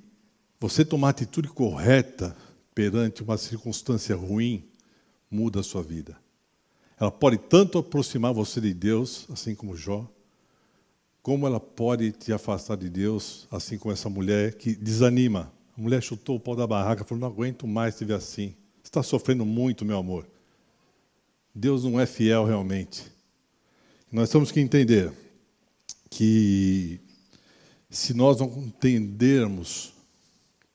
você 0.57 0.85
tomar 0.85 1.07
a 1.07 1.11
atitude 1.11 1.49
correta 1.49 2.35
perante 2.73 3.21
uma 3.21 3.37
circunstância 3.37 4.15
ruim 4.15 4.63
muda 5.29 5.59
a 5.59 5.63
sua 5.63 5.83
vida. 5.83 6.17
Ela 7.01 7.11
pode 7.11 7.39
tanto 7.39 7.79
aproximar 7.79 8.31
você 8.31 8.61
de 8.61 8.75
Deus, 8.75 9.25
assim 9.31 9.55
como 9.55 9.75
Jó, 9.75 10.07
como 11.23 11.47
ela 11.47 11.59
pode 11.59 12.11
te 12.11 12.31
afastar 12.31 12.77
de 12.77 12.91
Deus, 12.91 13.47
assim 13.49 13.75
como 13.75 13.91
essa 13.91 14.07
mulher 14.07 14.53
que 14.53 14.75
desanima. 14.75 15.51
A 15.75 15.81
mulher 15.81 16.03
chutou 16.03 16.35
o 16.35 16.39
pau 16.39 16.55
da 16.55 16.67
barraca, 16.67 17.03
falou: 17.03 17.21
Não 17.21 17.27
aguento 17.27 17.65
mais 17.65 17.97
te 17.97 18.05
ver 18.05 18.13
assim. 18.13 18.49
Você 18.83 18.89
está 18.89 19.01
sofrendo 19.01 19.43
muito, 19.43 19.83
meu 19.83 19.97
amor. 19.97 20.27
Deus 21.55 21.83
não 21.83 21.99
é 21.99 22.05
fiel 22.05 22.45
realmente. 22.45 23.11
Nós 24.11 24.29
temos 24.29 24.51
que 24.51 24.59
entender 24.59 25.11
que 26.07 26.99
se 27.89 28.13
nós 28.13 28.39
não 28.39 28.47
entendermos 28.59 29.91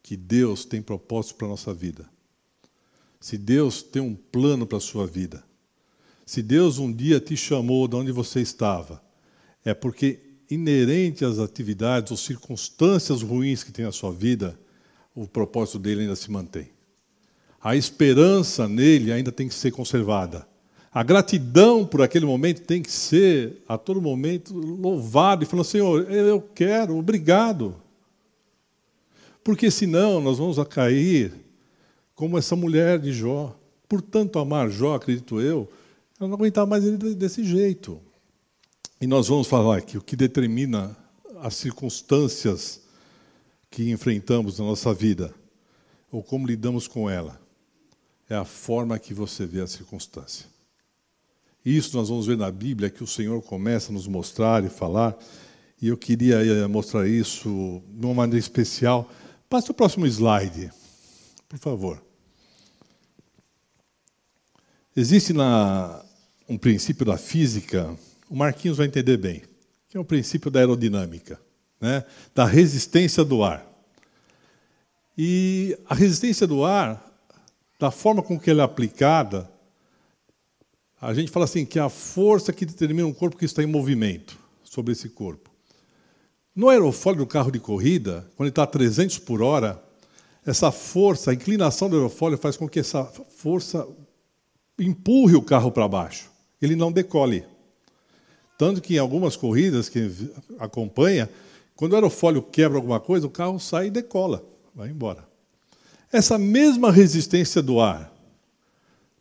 que 0.02 0.16
Deus 0.16 0.64
tem 0.64 0.82
propósito 0.82 1.36
para 1.36 1.46
a 1.46 1.50
nossa 1.50 1.72
vida, 1.72 2.10
se 3.20 3.38
Deus 3.38 3.80
tem 3.80 4.02
um 4.02 4.16
plano 4.16 4.66
para 4.66 4.78
a 4.78 4.80
sua 4.80 5.06
vida, 5.06 5.46
se 6.26 6.42
Deus 6.42 6.80
um 6.80 6.92
dia 6.92 7.20
te 7.20 7.36
chamou 7.36 7.86
de 7.86 7.94
onde 7.94 8.10
você 8.10 8.40
estava, 8.40 9.00
é 9.64 9.72
porque 9.72 10.18
inerente 10.50 11.24
às 11.24 11.38
atividades 11.38 12.10
ou 12.10 12.16
circunstâncias 12.16 13.22
ruins 13.22 13.62
que 13.62 13.70
tem 13.70 13.84
na 13.84 13.92
sua 13.92 14.12
vida, 14.12 14.58
o 15.14 15.26
propósito 15.26 15.78
dele 15.78 16.02
ainda 16.02 16.16
se 16.16 16.28
mantém. 16.30 16.68
A 17.62 17.76
esperança 17.76 18.68
nele 18.68 19.12
ainda 19.12 19.30
tem 19.30 19.48
que 19.48 19.54
ser 19.54 19.70
conservada. 19.70 20.46
A 20.92 21.02
gratidão 21.02 21.86
por 21.86 22.02
aquele 22.02 22.26
momento 22.26 22.62
tem 22.62 22.82
que 22.82 22.90
ser, 22.90 23.62
a 23.68 23.78
todo 23.78 24.02
momento, 24.02 24.52
louvado 24.52 25.44
e 25.44 25.46
falando: 25.46 25.64
Senhor, 25.64 26.10
eu 26.10 26.40
quero, 26.40 26.96
obrigado. 26.96 27.76
Porque 29.44 29.70
senão 29.70 30.20
nós 30.20 30.38
vamos 30.38 30.58
cair 30.68 31.32
como 32.14 32.36
essa 32.36 32.56
mulher 32.56 32.98
de 32.98 33.12
Jó. 33.12 33.56
Por 33.88 34.02
tanto 34.02 34.38
amar 34.38 34.68
Jó, 34.70 34.94
acredito 34.94 35.40
eu, 35.40 35.68
ela 36.18 36.28
não 36.28 36.36
aguentava 36.36 36.66
mais 36.66 36.84
ele 36.84 37.14
desse 37.14 37.44
jeito. 37.44 38.00
E 39.00 39.06
nós 39.06 39.28
vamos 39.28 39.46
falar 39.46 39.82
que 39.82 39.98
o 39.98 40.02
que 40.02 40.16
determina 40.16 40.96
as 41.40 41.54
circunstâncias 41.54 42.80
que 43.70 43.90
enfrentamos 43.90 44.58
na 44.58 44.64
nossa 44.64 44.94
vida, 44.94 45.34
ou 46.10 46.22
como 46.22 46.46
lidamos 46.46 46.88
com 46.88 47.10
ela, 47.10 47.38
é 48.28 48.34
a 48.34 48.44
forma 48.44 48.98
que 48.98 49.12
você 49.12 49.44
vê 49.44 49.60
a 49.60 49.66
circunstância. 49.66 50.46
Isso 51.64 51.96
nós 51.96 52.08
vamos 52.08 52.26
ver 52.26 52.36
na 52.36 52.50
Bíblia 52.50 52.88
que 52.88 53.04
o 53.04 53.06
Senhor 53.06 53.42
começa 53.42 53.90
a 53.90 53.92
nos 53.92 54.06
mostrar 54.06 54.64
e 54.64 54.68
falar, 54.70 55.16
e 55.82 55.88
eu 55.88 55.96
queria 55.96 56.36
eh, 56.36 56.66
mostrar 56.66 57.06
isso 57.06 57.82
de 57.88 58.06
uma 58.06 58.14
maneira 58.14 58.38
especial. 58.38 59.10
Passe 59.48 59.70
o 59.70 59.74
próximo 59.74 60.06
slide, 60.06 60.70
por 61.48 61.58
favor. 61.58 62.02
Existe 64.96 65.34
na, 65.34 66.05
um 66.48 66.56
princípio 66.56 67.04
da 67.04 67.16
física, 67.16 67.96
o 68.28 68.36
Marquinhos 68.36 68.78
vai 68.78 68.86
entender 68.86 69.16
bem, 69.16 69.42
que 69.88 69.96
é 69.96 70.00
o 70.00 70.04
princípio 70.04 70.50
da 70.50 70.60
aerodinâmica, 70.60 71.40
né? 71.80 72.04
da 72.34 72.44
resistência 72.44 73.24
do 73.24 73.42
ar. 73.42 73.66
E 75.16 75.76
a 75.88 75.94
resistência 75.94 76.46
do 76.46 76.64
ar, 76.64 77.02
da 77.78 77.90
forma 77.90 78.22
com 78.22 78.38
que 78.38 78.50
ela 78.50 78.62
é 78.62 78.64
aplicada, 78.64 79.50
a 81.00 81.12
gente 81.14 81.30
fala 81.30 81.44
assim 81.44 81.64
que 81.64 81.78
é 81.78 81.82
a 81.82 81.88
força 81.88 82.52
que 82.52 82.66
determina 82.66 83.06
um 83.06 83.12
corpo 83.12 83.36
que 83.36 83.44
está 83.44 83.62
em 83.62 83.66
movimento 83.66 84.38
sobre 84.64 84.92
esse 84.92 85.08
corpo. 85.08 85.50
No 86.54 86.68
aerofólio 86.68 87.20
do 87.20 87.26
carro 87.26 87.50
de 87.50 87.60
corrida, 87.60 88.26
quando 88.34 88.46
ele 88.46 88.50
está 88.50 88.62
a 88.62 88.66
300 88.66 89.18
por 89.18 89.42
hora, 89.42 89.82
essa 90.44 90.70
força, 90.70 91.30
a 91.30 91.34
inclinação 91.34 91.90
do 91.90 91.96
aerofólio 91.96 92.38
faz 92.38 92.56
com 92.56 92.68
que 92.68 92.80
essa 92.80 93.04
força 93.04 93.86
empurre 94.78 95.34
o 95.34 95.42
carro 95.42 95.70
para 95.70 95.88
baixo. 95.88 96.30
Ele 96.60 96.76
não 96.76 96.92
decole. 96.92 97.44
Tanto 98.58 98.80
que 98.80 98.94
em 98.94 98.98
algumas 98.98 99.36
corridas 99.36 99.88
que 99.88 100.10
acompanha, 100.58 101.28
quando 101.74 101.92
o 101.92 101.96
aerofólio 101.96 102.42
quebra 102.42 102.78
alguma 102.78 102.98
coisa, 102.98 103.26
o 103.26 103.30
carro 103.30 103.58
sai 103.58 103.88
e 103.88 103.90
decola, 103.90 104.44
vai 104.74 104.88
embora. 104.88 105.28
Essa 106.10 106.38
mesma 106.38 106.90
resistência 106.90 107.60
do 107.60 107.80
ar, 107.80 108.12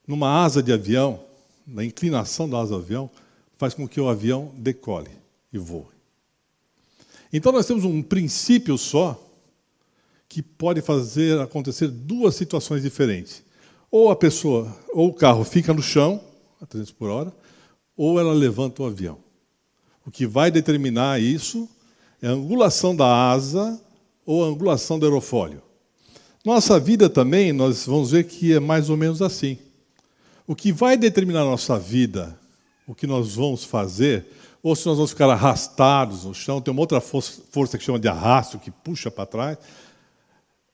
numa 0.08 0.44
asa 0.44 0.64
de 0.64 0.72
avião, 0.72 1.20
na 1.68 1.84
inclinação 1.84 2.50
da 2.50 2.60
asa 2.60 2.76
do 2.76 2.82
avião, 2.82 3.10
faz 3.58 3.74
com 3.74 3.88
que 3.88 4.00
o 4.00 4.08
avião 4.08 4.54
decole 4.56 5.12
e 5.52 5.58
voe. 5.58 5.86
Então 7.34 7.52
nós 7.52 7.66
temos 7.66 7.84
um 7.84 8.02
princípio 8.02 8.78
só 8.78 9.22
que 10.30 10.42
pode 10.42 10.82
fazer 10.82 11.40
acontecer 11.40 11.88
duas 11.88 12.36
situações 12.36 12.82
diferentes. 12.82 13.44
Ou 13.92 14.10
a 14.10 14.16
pessoa, 14.16 14.74
ou 14.94 15.10
o 15.10 15.14
carro 15.14 15.44
fica 15.44 15.74
no 15.74 15.82
chão, 15.82 16.22
a 16.62 16.66
300 16.66 16.92
por 16.94 17.10
hora, 17.10 17.34
ou 17.96 18.20
ela 18.20 18.34
levanta 18.34 18.84
o 18.84 18.86
avião. 18.86 19.18
O 20.06 20.12
que 20.12 20.28
vai 20.28 20.52
determinar 20.52 21.20
isso 21.20 21.68
é 22.22 22.28
a 22.28 22.32
angulação 22.32 22.96
da 22.96 23.32
asa 23.32 23.82
ou 24.26 24.44
a 24.44 24.48
angulação 24.48 25.00
do 25.00 25.06
aerofólio. 25.06 25.62
Nossa 26.44 26.80
vida 26.80 27.10
também, 27.10 27.52
nós 27.52 27.86
vamos 27.86 28.12
ver 28.12 28.26
que 28.26 28.54
é 28.54 28.60
mais 28.60 28.90
ou 28.90 28.98
menos 28.98 29.22
assim. 29.22 29.58
O 30.46 30.56
que 30.56 30.72
vai 30.72 30.96
determinar 30.96 31.42
a 31.42 31.46
nossa 31.46 31.80
vida, 31.80 32.40
o 32.86 32.94
que 32.94 33.08
nós 33.08 33.36
vamos 33.36 33.64
fazer, 33.64 34.28
ou 34.62 34.76
se 34.76 34.86
nós 34.86 34.98
vamos 34.98 35.12
ficar 35.12 35.30
arrastados 35.30 36.24
no 36.26 36.34
chão, 36.34 36.62
tem 36.62 36.72
uma 36.72 36.82
outra 36.82 37.02
força 37.02 37.78
que 37.78 37.84
chama 37.84 38.00
de 38.00 38.08
arrasto, 38.08 38.60
que 38.60 38.70
puxa 38.70 39.10
para 39.10 39.26
trás, 39.26 39.58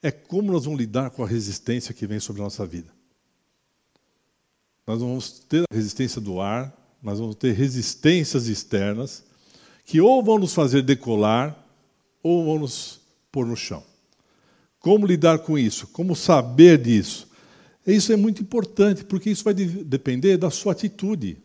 é 0.02 0.10
como 0.10 0.52
nós 0.52 0.64
vamos 0.64 0.78
lidar 0.78 1.10
com 1.10 1.22
a 1.22 1.26
resistência 1.26 1.94
que 1.94 2.06
vem 2.06 2.20
sobre 2.20 2.42
a 2.42 2.44
nossa 2.44 2.66
vida. 2.66 2.92
Nós 4.86 5.00
vamos 5.00 5.38
ter 5.48 5.62
a 5.70 5.74
resistência 5.74 6.20
do 6.20 6.40
ar, 6.40 6.76
nós 7.02 7.18
vamos 7.18 7.36
ter 7.36 7.52
resistências 7.52 8.48
externas, 8.48 9.24
que 9.84 10.00
ou 10.00 10.22
vão 10.22 10.38
nos 10.38 10.54
fazer 10.54 10.82
decolar, 10.82 11.56
ou 12.22 12.44
vão 12.44 12.58
nos 12.58 13.00
pôr 13.30 13.46
no 13.46 13.56
chão. 13.56 13.82
Como 14.78 15.06
lidar 15.06 15.40
com 15.40 15.56
isso? 15.56 15.86
Como 15.88 16.16
saber 16.16 16.78
disso? 16.78 17.28
Isso 17.86 18.12
é 18.12 18.16
muito 18.16 18.42
importante, 18.42 19.04
porque 19.04 19.30
isso 19.30 19.44
vai 19.44 19.54
depender 19.54 20.36
da 20.36 20.50
sua 20.50 20.72
atitude. 20.72 21.38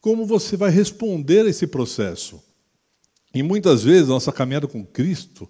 Como 0.00 0.26
você 0.26 0.56
vai 0.56 0.70
responder 0.70 1.46
a 1.46 1.48
esse 1.48 1.66
processo. 1.66 2.42
E 3.34 3.42
muitas 3.42 3.82
vezes, 3.82 4.08
nossa 4.08 4.32
caminhada 4.32 4.68
com 4.68 4.84
Cristo, 4.84 5.48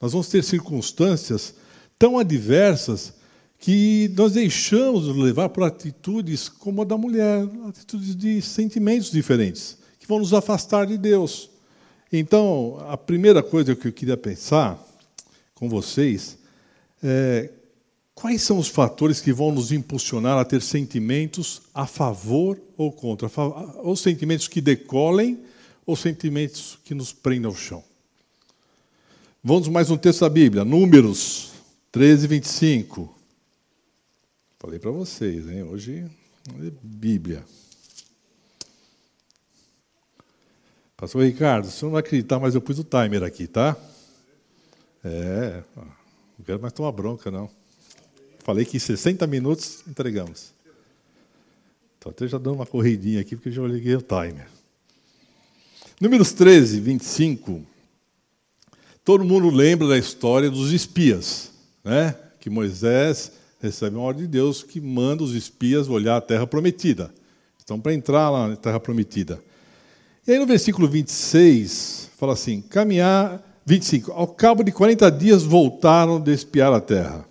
nós 0.00 0.12
vamos 0.12 0.28
ter 0.28 0.44
circunstâncias 0.44 1.54
tão 1.98 2.18
adversas 2.18 3.14
que 3.64 4.12
nós 4.14 4.32
deixamos 4.32 5.04
de 5.04 5.18
levar 5.18 5.48
por 5.48 5.64
atitudes 5.64 6.50
como 6.50 6.82
a 6.82 6.84
da 6.84 6.98
mulher, 6.98 7.48
atitudes 7.66 8.14
de 8.14 8.42
sentimentos 8.42 9.10
diferentes, 9.10 9.78
que 9.98 10.06
vão 10.06 10.18
nos 10.18 10.34
afastar 10.34 10.86
de 10.86 10.98
Deus. 10.98 11.48
Então, 12.12 12.76
a 12.86 12.94
primeira 12.94 13.42
coisa 13.42 13.74
que 13.74 13.88
eu 13.88 13.92
queria 13.92 14.18
pensar 14.18 14.78
com 15.54 15.66
vocês 15.66 16.36
é 17.02 17.48
Quais 18.14 18.42
são 18.42 18.58
os 18.58 18.68
fatores 18.68 19.20
que 19.20 19.32
vão 19.32 19.50
nos 19.50 19.72
impulsionar 19.72 20.38
a 20.38 20.44
ter 20.44 20.62
sentimentos 20.62 21.62
a 21.74 21.84
favor 21.84 22.60
ou 22.76 22.92
contra? 22.92 23.28
Ou 23.82 23.96
sentimentos 23.96 24.46
que 24.46 24.60
decolem, 24.60 25.40
ou 25.84 25.96
sentimentos 25.96 26.78
que 26.84 26.94
nos 26.94 27.12
prendem 27.12 27.46
ao 27.46 27.56
chão? 27.56 27.82
Vamos 29.42 29.68
mais 29.68 29.90
um 29.90 29.96
texto 29.96 30.20
da 30.20 30.28
Bíblia, 30.28 30.64
Números 30.64 31.50
13, 31.90 32.28
25. 32.28 33.13
Falei 34.64 34.78
para 34.78 34.90
vocês, 34.92 35.46
hein? 35.46 35.62
Hoje 35.64 36.10
é 36.48 36.72
Bíblia. 36.82 37.44
Pastor 40.96 41.22
Ricardo, 41.22 41.66
você 41.66 41.84
não 41.84 41.92
vai 41.92 42.00
acreditar, 42.00 42.40
mas 42.40 42.54
eu 42.54 42.62
pus 42.62 42.78
o 42.78 42.82
timer 42.82 43.22
aqui, 43.22 43.46
tá? 43.46 43.76
É, 45.04 45.62
não 45.76 46.44
quero 46.46 46.62
mais 46.62 46.72
tomar 46.72 46.92
bronca, 46.92 47.30
não. 47.30 47.50
Falei 48.38 48.64
que 48.64 48.78
em 48.78 48.80
60 48.80 49.26
minutos 49.26 49.84
entregamos. 49.86 50.54
Estou 51.96 52.08
até 52.08 52.26
já 52.26 52.38
dando 52.38 52.54
uma 52.54 52.66
corridinha 52.66 53.20
aqui, 53.20 53.36
porque 53.36 53.50
já 53.50 53.60
liguei 53.64 53.96
o 53.96 54.00
timer. 54.00 54.48
Números 56.00 56.32
13, 56.32 56.80
25. 56.80 57.66
Todo 59.04 59.26
mundo 59.26 59.50
lembra 59.50 59.88
da 59.88 59.98
história 59.98 60.50
dos 60.50 60.72
espias, 60.72 61.50
né? 61.84 62.16
Que 62.40 62.48
Moisés 62.48 63.43
recebe 63.64 63.96
uma 63.96 64.04
ordem 64.04 64.22
de 64.22 64.28
Deus 64.28 64.62
que 64.62 64.80
manda 64.80 65.22
os 65.22 65.34
espias 65.34 65.88
olhar 65.88 66.16
a 66.16 66.20
terra 66.20 66.46
prometida. 66.46 67.10
Estão 67.58 67.80
para 67.80 67.94
entrar 67.94 68.30
lá 68.30 68.48
na 68.48 68.56
terra 68.56 68.78
prometida. 68.78 69.40
E 70.26 70.32
aí 70.32 70.38
no 70.38 70.46
versículo 70.46 70.88
26, 70.88 72.10
fala 72.16 72.32
assim: 72.32 72.60
caminhar. 72.60 73.42
25. 73.66 74.12
Ao 74.12 74.26
cabo 74.26 74.62
de 74.62 74.70
40 74.70 75.10
dias 75.10 75.42
voltaram 75.42 76.20
de 76.20 76.32
espiar 76.32 76.72
a 76.72 76.80
terra. 76.80 77.24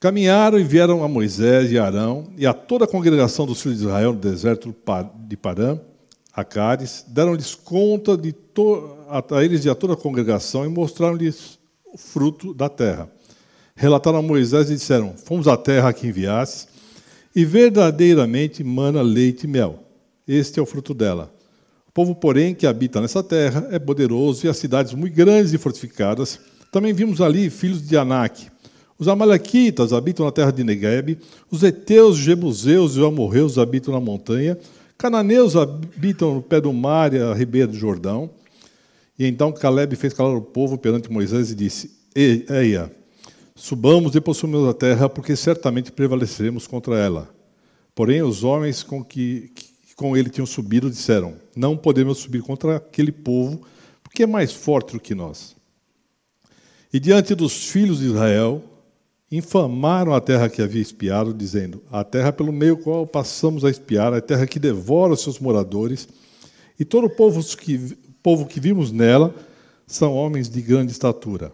Caminharam 0.00 0.58
e 0.58 0.64
vieram 0.64 1.02
a 1.02 1.08
Moisés 1.08 1.70
e 1.70 1.78
Arão 1.78 2.28
e 2.36 2.46
a 2.46 2.54
toda 2.54 2.84
a 2.84 2.88
congregação 2.88 3.46
dos 3.46 3.60
filhos 3.60 3.78
de 3.78 3.84
Israel 3.84 4.12
no 4.12 4.18
deserto 4.18 4.74
de 5.26 5.36
Parã, 5.36 5.78
a 6.32 6.44
Cádiz, 6.44 7.04
deram-lhes 7.08 7.54
conta 7.54 8.16
de 8.16 8.32
to, 8.32 8.96
a, 9.08 9.42
eles 9.42 9.64
e 9.64 9.70
a 9.70 9.74
toda 9.74 9.94
a 9.94 9.96
congregação 9.96 10.64
e 10.64 10.68
mostraram-lhes 10.68 11.58
o 11.86 11.96
fruto 11.96 12.52
da 12.52 12.68
terra. 12.68 13.10
Relataram 13.76 14.18
a 14.18 14.22
Moisés 14.22 14.70
e 14.70 14.74
disseram: 14.74 15.14
Fomos 15.16 15.46
à 15.46 15.56
terra 15.56 15.92
que 15.92 16.06
enviaste, 16.06 16.66
e 17.34 17.44
verdadeiramente 17.44 18.64
mana 18.64 19.02
leite 19.02 19.44
e 19.44 19.46
mel. 19.46 19.84
Este 20.26 20.58
é 20.58 20.62
o 20.62 20.66
fruto 20.66 20.94
dela. 20.94 21.32
O 21.86 21.92
povo, 21.92 22.14
porém, 22.14 22.54
que 22.54 22.66
habita 22.66 23.00
nessa 23.00 23.22
terra 23.22 23.68
é 23.70 23.78
poderoso 23.78 24.46
e 24.46 24.48
as 24.48 24.56
cidades 24.56 24.94
muito 24.94 25.14
grandes 25.14 25.52
e 25.52 25.58
fortificadas. 25.58 26.40
Também 26.72 26.92
vimos 26.92 27.20
ali 27.20 27.48
filhos 27.50 27.86
de 27.86 27.96
Anak, 27.96 28.48
os 28.98 29.08
amalequitas 29.08 29.92
habitam 29.92 30.24
na 30.24 30.32
terra 30.32 30.50
de 30.50 30.64
Negueb, 30.64 31.18
os 31.50 31.62
heteus, 31.62 32.16
jebuseus 32.16 32.96
e 32.96 33.04
amorreus 33.04 33.58
habitam 33.58 33.92
na 33.92 34.00
montanha, 34.00 34.58
cananeus 34.96 35.54
habitam 35.54 36.34
no 36.34 36.42
pé 36.42 36.60
do 36.62 36.72
mar 36.72 37.12
e 37.12 37.18
a 37.18 37.34
ribeira 37.34 37.66
do 37.66 37.76
Jordão. 37.76 38.30
E 39.18 39.26
então 39.26 39.52
Caleb 39.52 39.94
fez 39.96 40.14
calar 40.14 40.34
o 40.34 40.40
povo 40.40 40.78
perante 40.78 41.12
Moisés 41.12 41.50
e 41.50 41.54
disse: 41.54 41.90
Eia, 42.14 42.90
subamos 43.56 44.14
e 44.14 44.20
possuamos 44.20 44.68
a 44.68 44.74
terra, 44.74 45.08
porque 45.08 45.34
certamente 45.34 45.90
prevaleceremos 45.90 46.66
contra 46.66 46.96
ela. 46.98 47.34
Porém, 47.94 48.22
os 48.22 48.44
homens 48.44 48.82
com 48.82 49.02
que, 49.02 49.50
que 49.54 49.94
com 49.96 50.14
ele 50.16 50.28
tinham 50.28 50.46
subido 50.46 50.90
disseram: 50.90 51.34
Não 51.56 51.76
podemos 51.76 52.18
subir 52.18 52.42
contra 52.42 52.76
aquele 52.76 53.10
povo, 53.10 53.62
porque 54.04 54.22
é 54.22 54.26
mais 54.26 54.52
forte 54.52 54.92
do 54.92 55.00
que 55.00 55.14
nós. 55.14 55.56
E 56.92 57.00
diante 57.00 57.34
dos 57.34 57.68
filhos 57.70 57.98
de 57.98 58.06
Israel, 58.06 58.62
infamaram 59.32 60.14
a 60.14 60.20
terra 60.20 60.48
que 60.48 60.60
havia 60.60 60.82
espiado, 60.82 61.32
dizendo: 61.32 61.82
A 61.90 62.04
terra 62.04 62.32
pelo 62.32 62.52
meio 62.52 62.76
qual 62.76 63.06
passamos 63.06 63.64
a 63.64 63.70
espiar, 63.70 64.12
a 64.12 64.20
terra 64.20 64.46
que 64.46 64.58
devora 64.58 65.14
os 65.14 65.22
seus 65.22 65.40
moradores, 65.40 66.06
e 66.78 66.84
todo 66.84 67.06
o 67.06 67.10
povo 67.10 67.42
que, 67.56 67.96
povo 68.22 68.46
que 68.46 68.60
vimos 68.60 68.92
nela 68.92 69.34
são 69.86 70.12
homens 70.14 70.48
de 70.48 70.60
grande 70.60 70.92
estatura. 70.92 71.52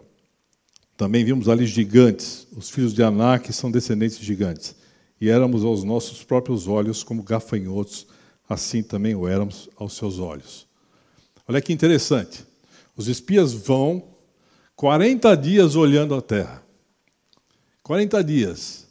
Também 0.95 1.25
vimos 1.25 1.49
ali 1.49 1.65
gigantes, 1.65 2.47
os 2.55 2.69
filhos 2.69 2.93
de 2.93 3.01
Anak 3.01 3.51
são 3.51 3.71
descendentes 3.71 4.17
de 4.19 4.25
gigantes, 4.25 4.75
e 5.19 5.29
éramos 5.29 5.63
aos 5.63 5.83
nossos 5.83 6.23
próprios 6.23 6.67
olhos 6.67 7.03
como 7.03 7.23
gafanhotos, 7.23 8.05
assim 8.47 8.83
também 8.83 9.15
o 9.15 9.27
éramos 9.27 9.69
aos 9.75 9.95
seus 9.95 10.19
olhos. 10.19 10.67
Olha 11.47 11.61
que 11.61 11.73
interessante. 11.73 12.45
Os 12.95 13.07
espias 13.07 13.53
vão 13.53 14.03
40 14.75 15.35
dias 15.35 15.75
olhando 15.75 16.13
a 16.15 16.21
terra. 16.21 16.63
40 17.81 18.23
dias. 18.23 18.87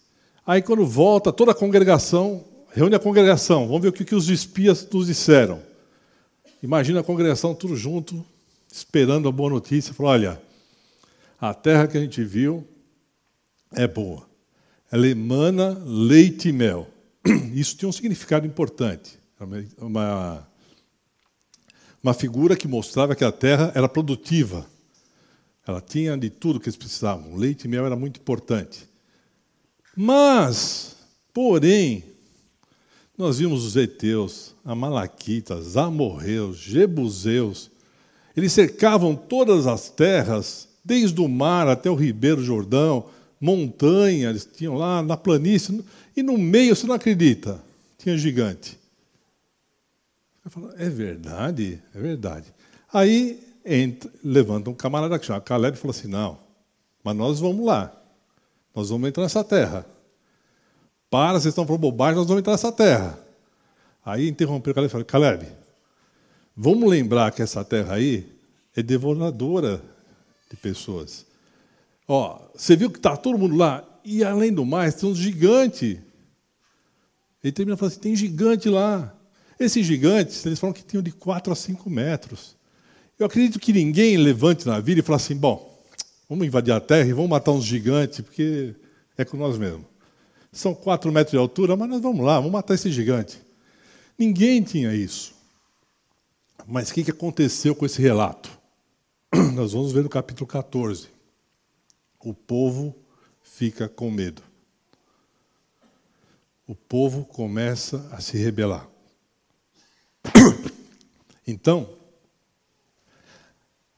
Aí, 0.46 0.60
quando 0.60 0.84
volta, 0.84 1.32
toda 1.32 1.52
a 1.52 1.54
congregação, 1.54 2.44
reúne 2.72 2.94
a 2.94 2.98
congregação, 2.98 3.66
vamos 3.66 3.82
ver 3.82 3.88
o 3.88 3.92
que, 3.92 4.04
que 4.04 4.14
os 4.14 4.28
espias 4.28 4.86
nos 4.90 5.06
disseram. 5.06 5.62
Imagina 6.62 7.00
a 7.00 7.04
congregação 7.04 7.54
tudo 7.54 7.76
junto, 7.76 8.24
esperando 8.70 9.28
a 9.28 9.32
boa 9.32 9.50
notícia. 9.50 9.94
Falou: 9.94 10.12
olha, 10.12 10.40
a 11.42 11.52
terra 11.52 11.88
que 11.88 11.98
a 11.98 12.00
gente 12.00 12.22
viu 12.22 12.64
é 13.72 13.88
boa. 13.88 14.24
Ela 14.92 15.08
emana 15.08 15.76
leite 15.84 16.50
e 16.50 16.52
mel. 16.52 16.88
Isso 17.52 17.76
tinha 17.76 17.88
um 17.88 17.92
significado 17.92 18.46
importante. 18.46 19.18
Uma, 19.76 20.46
uma 22.00 22.14
figura 22.14 22.54
que 22.54 22.68
mostrava 22.68 23.16
que 23.16 23.24
a 23.24 23.32
terra 23.32 23.72
era 23.74 23.88
produtiva. 23.88 24.64
Ela 25.66 25.80
tinha 25.80 26.16
de 26.16 26.30
tudo 26.30 26.60
que 26.60 26.68
eles 26.68 26.76
precisavam. 26.76 27.34
Leite 27.34 27.64
e 27.64 27.68
mel 27.68 27.84
era 27.86 27.96
muito 27.96 28.20
importante. 28.20 28.88
Mas, 29.96 30.94
porém, 31.34 32.04
nós 33.18 33.40
vimos 33.40 33.64
os 33.64 33.76
heteus, 33.76 34.54
amalaquitas, 34.64 35.76
amorreus, 35.76 36.56
jebuseus. 36.56 37.68
Eles 38.36 38.52
cercavam 38.52 39.16
todas 39.16 39.66
as 39.66 39.90
terras, 39.90 40.68
desde 40.84 41.20
o 41.20 41.28
mar 41.28 41.68
até 41.68 41.90
o 41.90 41.94
ribeiro 41.94 42.42
Jordão, 42.42 43.06
montanha, 43.40 44.30
eles 44.30 44.44
tinham 44.44 44.76
lá 44.76 45.02
na 45.02 45.16
planície, 45.16 45.84
e 46.16 46.22
no 46.22 46.38
meio, 46.38 46.76
você 46.76 46.86
não 46.86 46.94
acredita, 46.94 47.60
tinha 47.98 48.16
gigante. 48.16 48.78
Falo, 50.46 50.72
é 50.76 50.88
verdade, 50.88 51.80
é 51.94 52.00
verdade. 52.00 52.46
Aí 52.92 53.40
entra, 53.64 54.10
levanta 54.24 54.70
um 54.70 54.74
camarada 54.74 55.18
que 55.18 55.24
chama 55.24 55.40
Caleb 55.40 55.76
e 55.76 55.80
fala 55.80 55.92
assim: 55.92 56.08
não, 56.08 56.38
mas 57.02 57.16
nós 57.16 57.40
vamos 57.40 57.64
lá. 57.64 57.92
Nós 58.74 58.90
vamos 58.90 59.08
entrar 59.08 59.22
nessa 59.22 59.44
terra. 59.44 59.86
Para, 61.08 61.34
vocês 61.34 61.52
estão 61.52 61.66
falando 61.66 61.82
bobagem, 61.82 62.16
nós 62.16 62.26
vamos 62.26 62.40
entrar 62.40 62.54
nessa 62.54 62.72
terra. 62.72 63.18
Aí 64.04 64.28
interrompeu 64.28 64.72
o 64.72 64.74
Caleb 64.74 64.88
e 64.88 64.92
falou: 64.92 65.06
Caleb, 65.06 65.46
vamos 66.56 66.90
lembrar 66.90 67.30
que 67.30 67.40
essa 67.40 67.64
terra 67.64 67.94
aí 67.94 68.26
é 68.74 68.82
devoradora 68.82 69.80
de 70.52 70.56
pessoas. 70.56 71.26
Ó, 72.06 72.38
você 72.54 72.76
viu 72.76 72.90
que 72.90 72.98
está 72.98 73.16
todo 73.16 73.38
mundo 73.38 73.56
lá? 73.56 73.82
E 74.04 74.22
além 74.22 74.52
do 74.52 74.66
mais, 74.66 74.94
tem 74.94 75.08
uns 75.08 75.16
gigantes. 75.16 75.98
Ele 77.42 77.52
termina 77.52 77.76
falando 77.76 77.92
assim: 77.92 78.00
tem 78.00 78.14
gigante 78.14 78.68
lá. 78.68 79.16
Esses 79.58 79.86
gigantes, 79.86 80.44
eles 80.44 80.58
falam 80.58 80.74
que 80.74 80.82
tinham 80.82 81.02
de 81.02 81.12
4 81.12 81.52
a 81.52 81.56
5 81.56 81.88
metros. 81.88 82.56
Eu 83.18 83.26
acredito 83.26 83.58
que 83.58 83.72
ninguém 83.72 84.16
levante 84.16 84.66
na 84.66 84.78
vida 84.78 85.00
e 85.00 85.02
fale 85.02 85.16
assim: 85.16 85.36
bom, 85.36 85.82
vamos 86.28 86.46
invadir 86.46 86.72
a 86.72 86.80
terra 86.80 87.08
e 87.08 87.12
vamos 87.12 87.30
matar 87.30 87.52
uns 87.52 87.64
gigantes, 87.64 88.20
porque 88.20 88.74
é 89.16 89.24
com 89.24 89.36
nós 89.36 89.56
mesmos. 89.56 89.86
São 90.52 90.74
4 90.74 91.10
metros 91.10 91.30
de 91.30 91.38
altura, 91.38 91.76
mas 91.76 91.88
nós 91.88 92.02
vamos 92.02 92.24
lá, 92.24 92.36
vamos 92.36 92.52
matar 92.52 92.74
esse 92.74 92.92
gigante. 92.92 93.40
Ninguém 94.18 94.62
tinha 94.62 94.94
isso. 94.94 95.32
Mas 96.66 96.90
o 96.90 96.94
que 96.94 97.10
aconteceu 97.10 97.74
com 97.74 97.86
esse 97.86 98.00
relato? 98.02 98.51
Nós 99.52 99.74
vamos 99.74 99.92
ver 99.92 100.02
no 100.02 100.08
capítulo 100.08 100.46
14. 100.46 101.08
O 102.18 102.32
povo 102.32 102.96
fica 103.42 103.86
com 103.86 104.10
medo. 104.10 104.42
O 106.66 106.74
povo 106.74 107.24
começa 107.26 108.08
a 108.12 108.20
se 108.20 108.38
rebelar. 108.38 108.88
Então, 111.44 111.98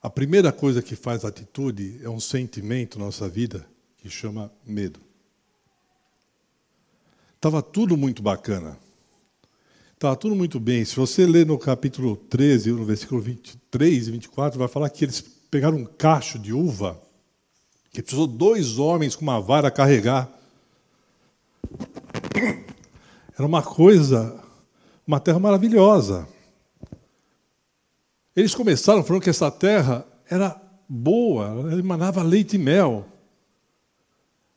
a 0.00 0.08
primeira 0.08 0.50
coisa 0.50 0.80
que 0.80 0.96
faz 0.96 1.26
atitude 1.26 2.00
é 2.02 2.08
um 2.08 2.18
sentimento 2.18 2.98
na 2.98 3.04
nossa 3.04 3.28
vida 3.28 3.68
que 3.98 4.08
chama 4.08 4.50
medo. 4.64 4.98
Estava 7.36 7.62
tudo 7.62 7.98
muito 7.98 8.22
bacana. 8.22 8.78
Estava 9.92 10.16
tudo 10.16 10.34
muito 10.34 10.58
bem. 10.58 10.86
Se 10.86 10.96
você 10.96 11.26
ler 11.26 11.44
no 11.44 11.58
capítulo 11.58 12.16
13, 12.16 12.72
no 12.72 12.86
versículo 12.86 13.20
23 13.20 14.08
e 14.08 14.10
24, 14.10 14.58
vai 14.58 14.68
falar 14.68 14.88
que 14.88 15.04
eles 15.04 15.33
pegaram 15.54 15.76
um 15.76 15.84
cacho 15.84 16.36
de 16.36 16.52
uva, 16.52 17.00
que 17.92 18.02
precisou 18.02 18.26
dois 18.26 18.76
homens 18.76 19.14
com 19.14 19.22
uma 19.22 19.40
vara 19.40 19.70
carregar. 19.70 20.28
Era 23.38 23.46
uma 23.46 23.62
coisa, 23.62 24.42
uma 25.06 25.20
terra 25.20 25.38
maravilhosa. 25.38 26.26
Eles 28.34 28.52
começaram 28.52 29.04
falando 29.04 29.22
que 29.22 29.30
essa 29.30 29.48
terra 29.48 30.04
era 30.28 30.60
boa, 30.88 31.46
ela 31.46 31.78
emanava 31.78 32.20
leite 32.20 32.56
e 32.56 32.58
mel. 32.58 33.06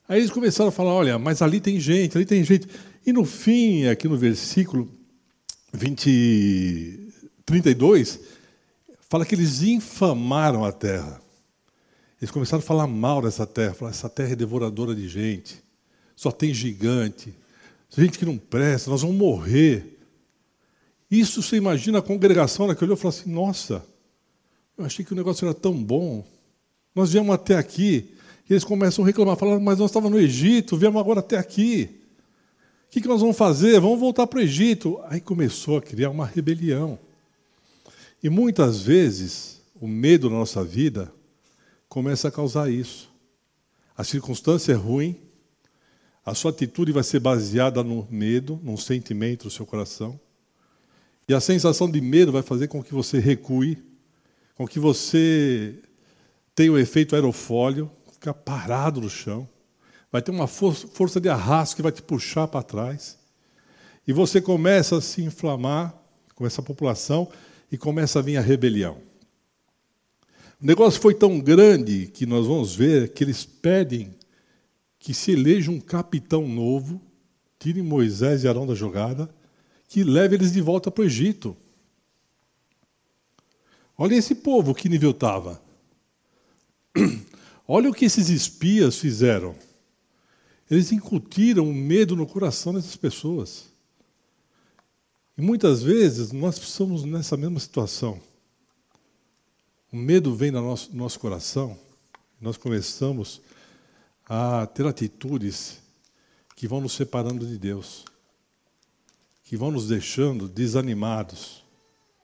Aí 0.09 0.19
eles 0.19 0.31
começaram 0.31 0.69
a 0.69 0.71
falar: 0.71 0.93
olha, 0.93 1.19
mas 1.19 1.43
ali 1.43 1.61
tem 1.61 1.79
gente, 1.79 2.17
ali 2.17 2.25
tem 2.25 2.43
gente. 2.43 2.67
E 3.05 3.13
no 3.13 3.23
fim, 3.23 3.85
aqui 3.85 4.07
no 4.07 4.17
versículo 4.17 4.91
20, 5.71 7.13
32, 7.45 8.19
fala 9.09 9.25
que 9.25 9.35
eles 9.35 9.61
infamaram 9.61 10.63
a 10.63 10.71
terra. 10.71 11.21
Eles 12.21 12.31
começaram 12.31 12.63
a 12.63 12.65
falar 12.65 12.87
mal 12.87 13.21
dessa 13.21 13.45
terra, 13.45 13.73
falar: 13.73 13.91
essa 13.91 14.09
terra 14.09 14.31
é 14.31 14.35
devoradora 14.35 14.95
de 14.95 15.07
gente, 15.07 15.63
só 16.15 16.31
tem 16.31 16.53
gigante, 16.53 17.33
gente 17.89 18.17
que 18.17 18.25
não 18.25 18.37
presta, 18.37 18.89
nós 18.89 19.01
vamos 19.01 19.17
morrer. 19.17 19.99
Isso 21.09 21.41
você 21.41 21.55
imagina 21.55 21.99
a 21.99 22.01
congregação 22.01 22.67
naquele 22.67 22.91
olhou 22.91 22.97
e 22.97 23.01
falou 23.01 23.15
assim: 23.15 23.31
nossa, 23.31 23.85
eu 24.77 24.85
achei 24.85 25.05
que 25.05 25.13
o 25.13 25.15
negócio 25.15 25.45
era 25.45 25.53
tão 25.53 25.73
bom. 25.73 26.25
Nós 26.93 27.13
viemos 27.13 27.33
até 27.33 27.55
aqui. 27.55 28.13
E 28.49 28.53
eles 28.53 28.63
começam 28.63 29.03
a 29.03 29.07
reclamar, 29.07 29.35
falando, 29.35 29.61
mas 29.61 29.77
nós 29.77 29.91
estávamos 29.91 30.17
no 30.17 30.23
Egito, 30.23 30.77
viemos 30.77 30.99
agora 30.99 31.19
até 31.19 31.37
aqui. 31.37 31.89
O 32.87 32.89
que, 32.89 33.01
que 33.01 33.07
nós 33.07 33.19
vamos 33.19 33.37
fazer? 33.37 33.79
Vamos 33.79 33.99
voltar 33.99 34.25
para 34.25 34.39
o 34.39 34.41
Egito. 34.41 34.99
Aí 35.09 35.19
começou 35.19 35.77
a 35.77 35.81
criar 35.81 36.09
uma 36.09 36.25
rebelião. 36.25 36.97
E 38.21 38.29
muitas 38.29 38.81
vezes, 38.81 39.61
o 39.75 39.87
medo 39.87 40.29
na 40.29 40.37
nossa 40.37 40.63
vida 40.63 41.11
começa 41.87 42.27
a 42.27 42.31
causar 42.31 42.69
isso. 42.69 43.09
A 43.95 44.03
circunstância 44.03 44.71
é 44.71 44.75
ruim, 44.75 45.19
a 46.25 46.33
sua 46.33 46.51
atitude 46.51 46.91
vai 46.91 47.03
ser 47.03 47.19
baseada 47.19 47.83
no 47.83 48.07
medo, 48.09 48.59
num 48.63 48.75
sentimento 48.75 49.45
do 49.45 49.49
seu 49.49 49.65
coração. 49.65 50.19
E 51.27 51.33
a 51.33 51.39
sensação 51.39 51.89
de 51.89 52.01
medo 52.01 52.31
vai 52.31 52.41
fazer 52.41 52.67
com 52.67 52.83
que 52.83 52.93
você 52.93 53.19
recue, 53.19 53.83
com 54.55 54.67
que 54.67 54.79
você 54.79 55.79
tenha 56.55 56.71
o 56.71 56.77
efeito 56.77 57.15
aerofólio, 57.15 57.89
ficar 58.11 58.33
parado 58.33 58.99
no 58.99 59.09
chão. 59.09 59.47
Vai 60.11 60.21
ter 60.21 60.31
uma 60.31 60.47
força 60.47 61.21
de 61.21 61.29
arrasto 61.29 61.75
que 61.75 61.81
vai 61.81 61.91
te 61.91 62.01
puxar 62.01 62.47
para 62.47 62.63
trás. 62.63 63.17
E 64.07 64.13
você 64.13 64.41
começa 64.41 64.97
a 64.97 65.01
se 65.01 65.21
inflamar 65.21 65.93
com 66.33 66.45
essa 66.45 66.61
população 66.61 67.29
e 67.71 67.77
começa 67.77 68.19
a 68.19 68.21
vir 68.21 68.37
a 68.37 68.41
rebelião. 68.41 68.97
O 70.61 70.65
negócio 70.65 70.99
foi 70.99 71.13
tão 71.13 71.39
grande 71.39 72.07
que 72.07 72.25
nós 72.25 72.47
vamos 72.47 72.75
ver 72.75 73.13
que 73.13 73.23
eles 73.23 73.45
pedem 73.45 74.15
que 74.99 75.13
se 75.13 75.31
eleja 75.31 75.71
um 75.71 75.79
capitão 75.79 76.47
novo, 76.47 77.01
tire 77.59 77.81
Moisés 77.81 78.43
e 78.43 78.47
Arão 78.47 78.65
da 78.65 78.73
jogada 78.73 79.29
que 79.87 80.03
leve 80.03 80.35
eles 80.35 80.51
de 80.51 80.61
volta 80.61 80.91
para 80.91 81.01
o 81.01 81.05
Egito. 81.05 81.55
Olha 83.97 84.15
esse 84.15 84.35
povo, 84.35 84.75
que 84.75 84.89
nível 84.89 85.11
estava. 85.11 85.61
Olha 87.67 87.89
o 87.89 87.93
que 87.93 88.05
esses 88.05 88.29
espias 88.29 88.97
fizeram. 88.97 89.55
Eles 90.69 90.91
incutiram 90.91 91.69
o 91.69 91.73
medo 91.73 92.15
no 92.15 92.27
coração 92.27 92.73
dessas 92.73 92.95
pessoas. 92.95 93.65
E 95.37 95.41
muitas 95.41 95.83
vezes 95.83 96.31
nós 96.31 96.57
estamos 96.57 97.03
nessa 97.03 97.37
mesma 97.37 97.59
situação. 97.59 98.19
O 99.91 99.95
medo 99.95 100.35
vem 100.35 100.51
no 100.51 100.61
nosso, 100.61 100.91
no 100.91 100.97
nosso 100.97 101.19
coração, 101.19 101.77
nós 102.41 102.57
começamos 102.57 103.41
a 104.25 104.65
ter 104.65 104.85
atitudes 104.85 105.79
que 106.55 106.67
vão 106.67 106.81
nos 106.81 106.93
separando 106.93 107.45
de 107.45 107.57
Deus 107.57 108.03
que 109.47 109.55
vão 109.55 109.71
nos 109.71 109.87
deixando 109.87 110.49
desanimados, 110.49 111.63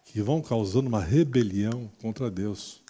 que 0.03 0.21
vão 0.21 0.41
causando 0.41 0.89
uma 0.89 1.01
rebelião 1.01 1.89
contra 2.01 2.29
Deus. 2.29 2.83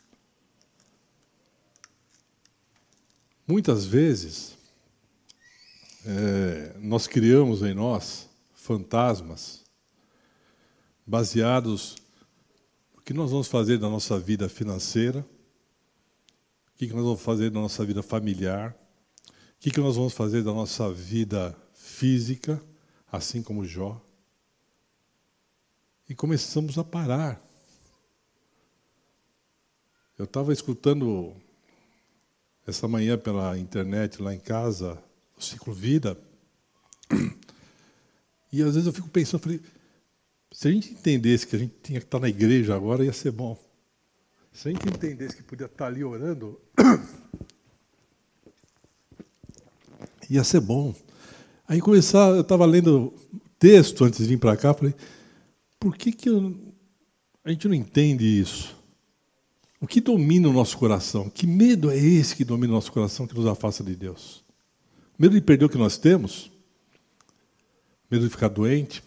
Muitas 3.47 3.85
vezes, 3.85 4.57
é, 6.03 6.75
nós 6.79 7.05
criamos 7.05 7.61
em 7.61 7.75
nós 7.75 8.27
fantasmas 8.55 9.62
baseados 11.05 11.95
no 12.95 13.01
que 13.01 13.13
nós 13.13 13.31
vamos 13.31 13.47
fazer 13.47 13.77
da 13.77 13.89
nossa 13.89 14.19
vida 14.19 14.47
financeira, 14.47 15.25
o 16.73 16.77
que 16.77 16.87
nós 16.87 17.03
vamos 17.03 17.21
fazer 17.21 17.49
da 17.49 17.59
nossa 17.59 17.85
vida 17.85 18.01
familiar, 18.01 18.75
o 19.57 19.59
que 19.59 19.79
nós 19.79 19.95
vamos 19.95 20.13
fazer 20.13 20.43
da 20.43 20.53
nossa 20.53 20.91
vida 20.91 21.55
física, 21.73 22.61
assim 23.11 23.41
como 23.41 23.65
Jó 23.65 24.01
e 26.07 26.15
começamos 26.15 26.77
a 26.77 26.83
parar. 26.83 27.41
Eu 30.17 30.25
estava 30.25 30.53
escutando 30.53 31.35
essa 32.67 32.87
manhã 32.87 33.17
pela 33.17 33.57
internet 33.57 34.21
lá 34.21 34.33
em 34.33 34.39
casa, 34.39 35.01
o 35.37 35.41
ciclo 35.41 35.73
vida, 35.73 36.17
e 38.51 38.61
às 38.61 38.75
vezes 38.75 38.85
eu 38.85 38.93
fico 38.93 39.09
pensando, 39.09 39.41
falei, 39.41 39.59
se 40.53 40.67
a 40.67 40.71
gente 40.71 40.91
entendesse 40.91 41.47
que 41.47 41.55
a 41.55 41.59
gente 41.59 41.73
tinha 41.81 41.99
que 41.99 42.05
estar 42.05 42.19
na 42.19 42.29
igreja 42.29 42.75
agora, 42.75 43.03
ia 43.03 43.11
ser 43.11 43.31
bom. 43.31 43.57
Se 44.51 44.69
a 44.69 44.71
gente 44.71 44.87
entendesse 44.87 45.35
que 45.35 45.41
podia 45.41 45.65
estar 45.65 45.87
ali 45.87 46.03
orando, 46.03 46.61
ia 50.29 50.43
ser 50.43 50.59
bom. 50.59 50.93
Aí 51.67 51.81
começar, 51.81 52.29
eu 52.29 52.41
estava 52.41 52.67
lendo 52.67 53.11
texto 53.57 54.05
antes 54.05 54.19
de 54.19 54.27
vir 54.27 54.37
para 54.37 54.55
cá, 54.55 54.75
falei, 54.75 54.93
por 55.79 55.97
que, 55.97 56.11
que 56.11 56.29
eu, 56.29 56.55
a 57.43 57.49
gente 57.49 57.67
não 57.67 57.73
entende 57.73 58.23
isso? 58.23 58.75
O 59.81 59.87
que 59.87 59.99
domina 59.99 60.47
o 60.47 60.53
nosso 60.53 60.77
coração? 60.77 61.31
Que 61.31 61.47
medo 61.47 61.89
é 61.89 61.97
esse 61.97 62.35
que 62.35 62.45
domina 62.45 62.73
o 62.73 62.75
nosso 62.75 62.91
coração, 62.91 63.25
que 63.25 63.33
nos 63.33 63.47
afasta 63.47 63.83
de 63.83 63.95
Deus? 63.95 64.43
Medo 65.17 65.33
de 65.33 65.41
perder 65.41 65.65
o 65.65 65.69
que 65.69 65.79
nós 65.79 65.97
temos? 65.97 66.51
Medo 68.09 68.25
de 68.25 68.29
ficar 68.29 68.49
doente? 68.49 69.01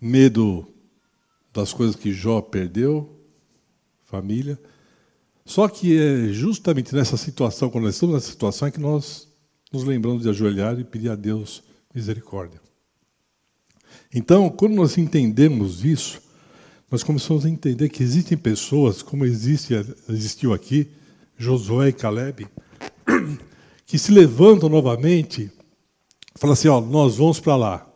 Medo 0.00 0.66
das 1.52 1.72
coisas 1.72 1.96
que 1.96 2.12
Jó 2.12 2.40
perdeu? 2.40 3.18
Família? 4.04 4.58
Só 5.44 5.66
que 5.66 5.98
é 5.98 6.28
justamente 6.28 6.94
nessa 6.94 7.16
situação, 7.16 7.70
quando 7.70 7.84
nós 7.84 7.94
estamos 7.94 8.14
nessa 8.14 8.30
situação, 8.30 8.68
é 8.68 8.70
que 8.70 8.80
nós 8.80 9.26
nos 9.72 9.84
lembramos 9.84 10.22
de 10.22 10.28
ajoelhar 10.28 10.78
e 10.78 10.84
pedir 10.84 11.10
a 11.10 11.14
Deus 11.14 11.62
misericórdia. 11.94 12.60
Então, 14.14 14.48
quando 14.50 14.74
nós 14.74 14.96
entendemos 14.96 15.84
isso, 15.84 16.20
nós 16.90 17.02
começamos 17.02 17.44
a 17.44 17.50
entender 17.50 17.88
que 17.88 18.02
existem 18.02 18.36
pessoas, 18.36 19.02
como 19.02 19.24
existe, 19.24 19.74
existiu 20.08 20.52
aqui, 20.52 20.90
Josué 21.36 21.88
e 21.88 21.92
Caleb, 21.92 22.46
que 23.86 23.98
se 23.98 24.10
levantam 24.10 24.68
novamente, 24.68 25.50
falam 26.34 26.54
assim: 26.54 26.68
ó, 26.68 26.80
nós 26.80 27.16
vamos 27.16 27.40
para 27.40 27.56
lá. 27.56 27.87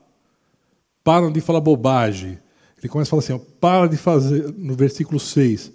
Param 1.05 1.33
de 1.33 1.41
falar 1.41 1.61
bobagem. 1.61 2.39
Ele 2.79 2.89
começa 2.89 3.09
a 3.09 3.11
falar 3.11 3.23
assim: 3.23 3.33
ó, 3.33 3.41
para 3.61 3.89
de 3.89 3.97
fazer, 3.97 4.53
no 4.57 4.75
versículo 4.75 5.19
6. 5.19 5.73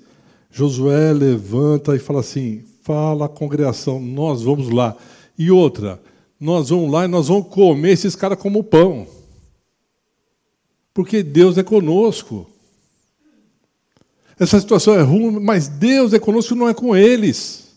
Josué 0.52 1.14
levanta 1.14 1.96
e 1.96 2.00
fala 2.00 2.20
assim: 2.20 2.64
fala 2.84 3.26
a 3.26 3.30
congregação, 3.30 4.00
nós 4.00 4.42
vamos 4.42 4.70
lá. 4.70 4.96
E 5.38 5.52
outra, 5.52 6.02
nós 6.40 6.70
vamos 6.70 6.92
lá 6.92 7.06
e 7.06 7.08
nós 7.08 7.28
vamos 7.28 7.48
comer 7.48 7.92
esses 7.92 8.16
caras 8.16 8.40
como 8.40 8.64
pão. 8.64 9.08
Porque 10.94 11.22
Deus 11.22 11.58
é 11.58 11.64
conosco. 11.64 12.50
Essa 14.40 14.60
situação 14.60 14.96
é 14.96 15.02
ruim, 15.02 15.40
mas 15.40 15.68
Deus 15.68 16.14
é 16.14 16.20
conosco 16.20 16.56
não 16.56 16.70
é 16.70 16.74
com 16.74 16.96
eles. 16.96 17.76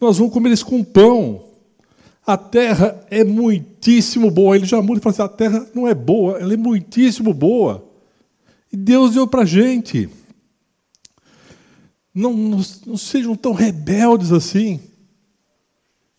Nós 0.00 0.18
vamos 0.18 0.32
comer 0.32 0.50
eles 0.50 0.62
com 0.62 0.82
pão. 0.82 1.53
A 2.26 2.36
terra 2.36 3.04
é 3.10 3.22
muitíssimo 3.22 4.30
boa. 4.30 4.56
Ele 4.56 4.64
já 4.64 4.80
muda 4.80 4.98
e 4.98 5.02
fala 5.02 5.12
assim: 5.12 5.22
a 5.22 5.28
terra 5.28 5.66
não 5.74 5.86
é 5.86 5.94
boa, 5.94 6.38
ela 6.38 6.54
é 6.54 6.56
muitíssimo 6.56 7.34
boa. 7.34 7.86
E 8.72 8.76
Deus 8.76 9.14
deu 9.14 9.26
para 9.26 9.42
a 9.42 9.46
gente. 9.46 10.08
Não, 12.14 12.32
não, 12.32 12.60
não 12.86 12.96
sejam 12.96 13.36
tão 13.36 13.52
rebeldes 13.52 14.32
assim. 14.32 14.80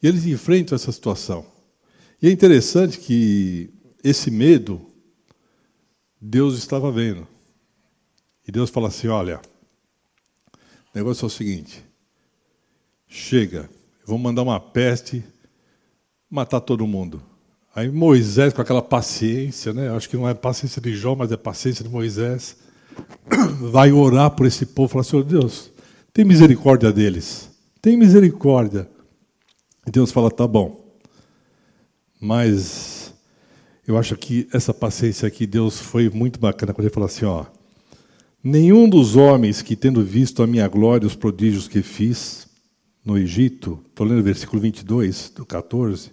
E 0.01 0.07
eles 0.07 0.25
enfrentam 0.25 0.75
essa 0.75 0.91
situação. 0.91 1.45
E 2.21 2.27
é 2.27 2.31
interessante 2.31 2.99
que 2.99 3.69
esse 4.03 4.29
medo, 4.29 4.79
Deus 6.21 6.57
estava 6.57 6.91
vendo. 6.91 7.27
E 8.47 8.51
Deus 8.51 8.69
fala 8.69 8.89
assim: 8.89 9.07
olha, 9.07 9.41
o 10.53 10.97
negócio 10.97 11.25
é 11.25 11.27
o 11.27 11.29
seguinte: 11.29 11.83
chega, 13.07 13.69
vou 14.05 14.19
mandar 14.19 14.43
uma 14.43 14.59
peste, 14.59 15.23
matar 16.29 16.59
todo 16.61 16.87
mundo. 16.87 17.21
Aí 17.75 17.89
Moisés, 17.89 18.53
com 18.53 18.61
aquela 18.61 18.81
paciência, 18.81 19.73
né? 19.73 19.89
acho 19.89 20.09
que 20.09 20.15
não 20.15 20.27
é 20.27 20.33
paciência 20.33 20.81
de 20.81 20.95
Jó, 20.95 21.15
mas 21.15 21.31
é 21.31 21.37
paciência 21.37 21.83
de 21.83 21.89
Moisés, 21.89 22.57
vai 23.59 23.91
orar 23.91 24.31
por 24.31 24.45
esse 24.45 24.65
povo, 24.65 24.87
falar: 24.87 25.03
Senhor 25.03 25.23
Deus, 25.23 25.71
tem 26.13 26.23
misericórdia 26.23 26.91
deles, 26.91 27.49
tem 27.81 27.97
misericórdia. 27.97 28.89
E 29.85 29.91
Deus 29.91 30.11
fala: 30.11 30.31
tá 30.31 30.47
bom, 30.47 30.97
mas 32.19 33.13
eu 33.85 33.97
acho 33.97 34.15
que 34.15 34.47
essa 34.53 34.73
paciência 34.73 35.27
aqui, 35.27 35.45
Deus 35.45 35.79
foi 35.79 36.09
muito 36.09 36.39
bacana 36.39 36.73
quando 36.73 36.85
ele 36.85 36.93
falou 36.93 37.07
assim: 37.07 37.25
ó, 37.25 37.45
nenhum 38.41 38.87
dos 38.87 39.17
homens 39.17 39.61
que, 39.61 39.75
tendo 39.75 40.01
visto 40.03 40.41
a 40.41 40.47
minha 40.47 40.67
glória, 40.67 41.05
os 41.05 41.15
prodígios 41.15 41.67
que 41.67 41.81
fiz 41.81 42.44
no 43.05 43.17
Egito, 43.17 43.79
estou 43.87 44.07
lendo 44.07 44.19
o 44.19 44.23
versículo 44.23 44.59
22 44.59 45.29
do 45.29 45.45
14, 45.45 46.11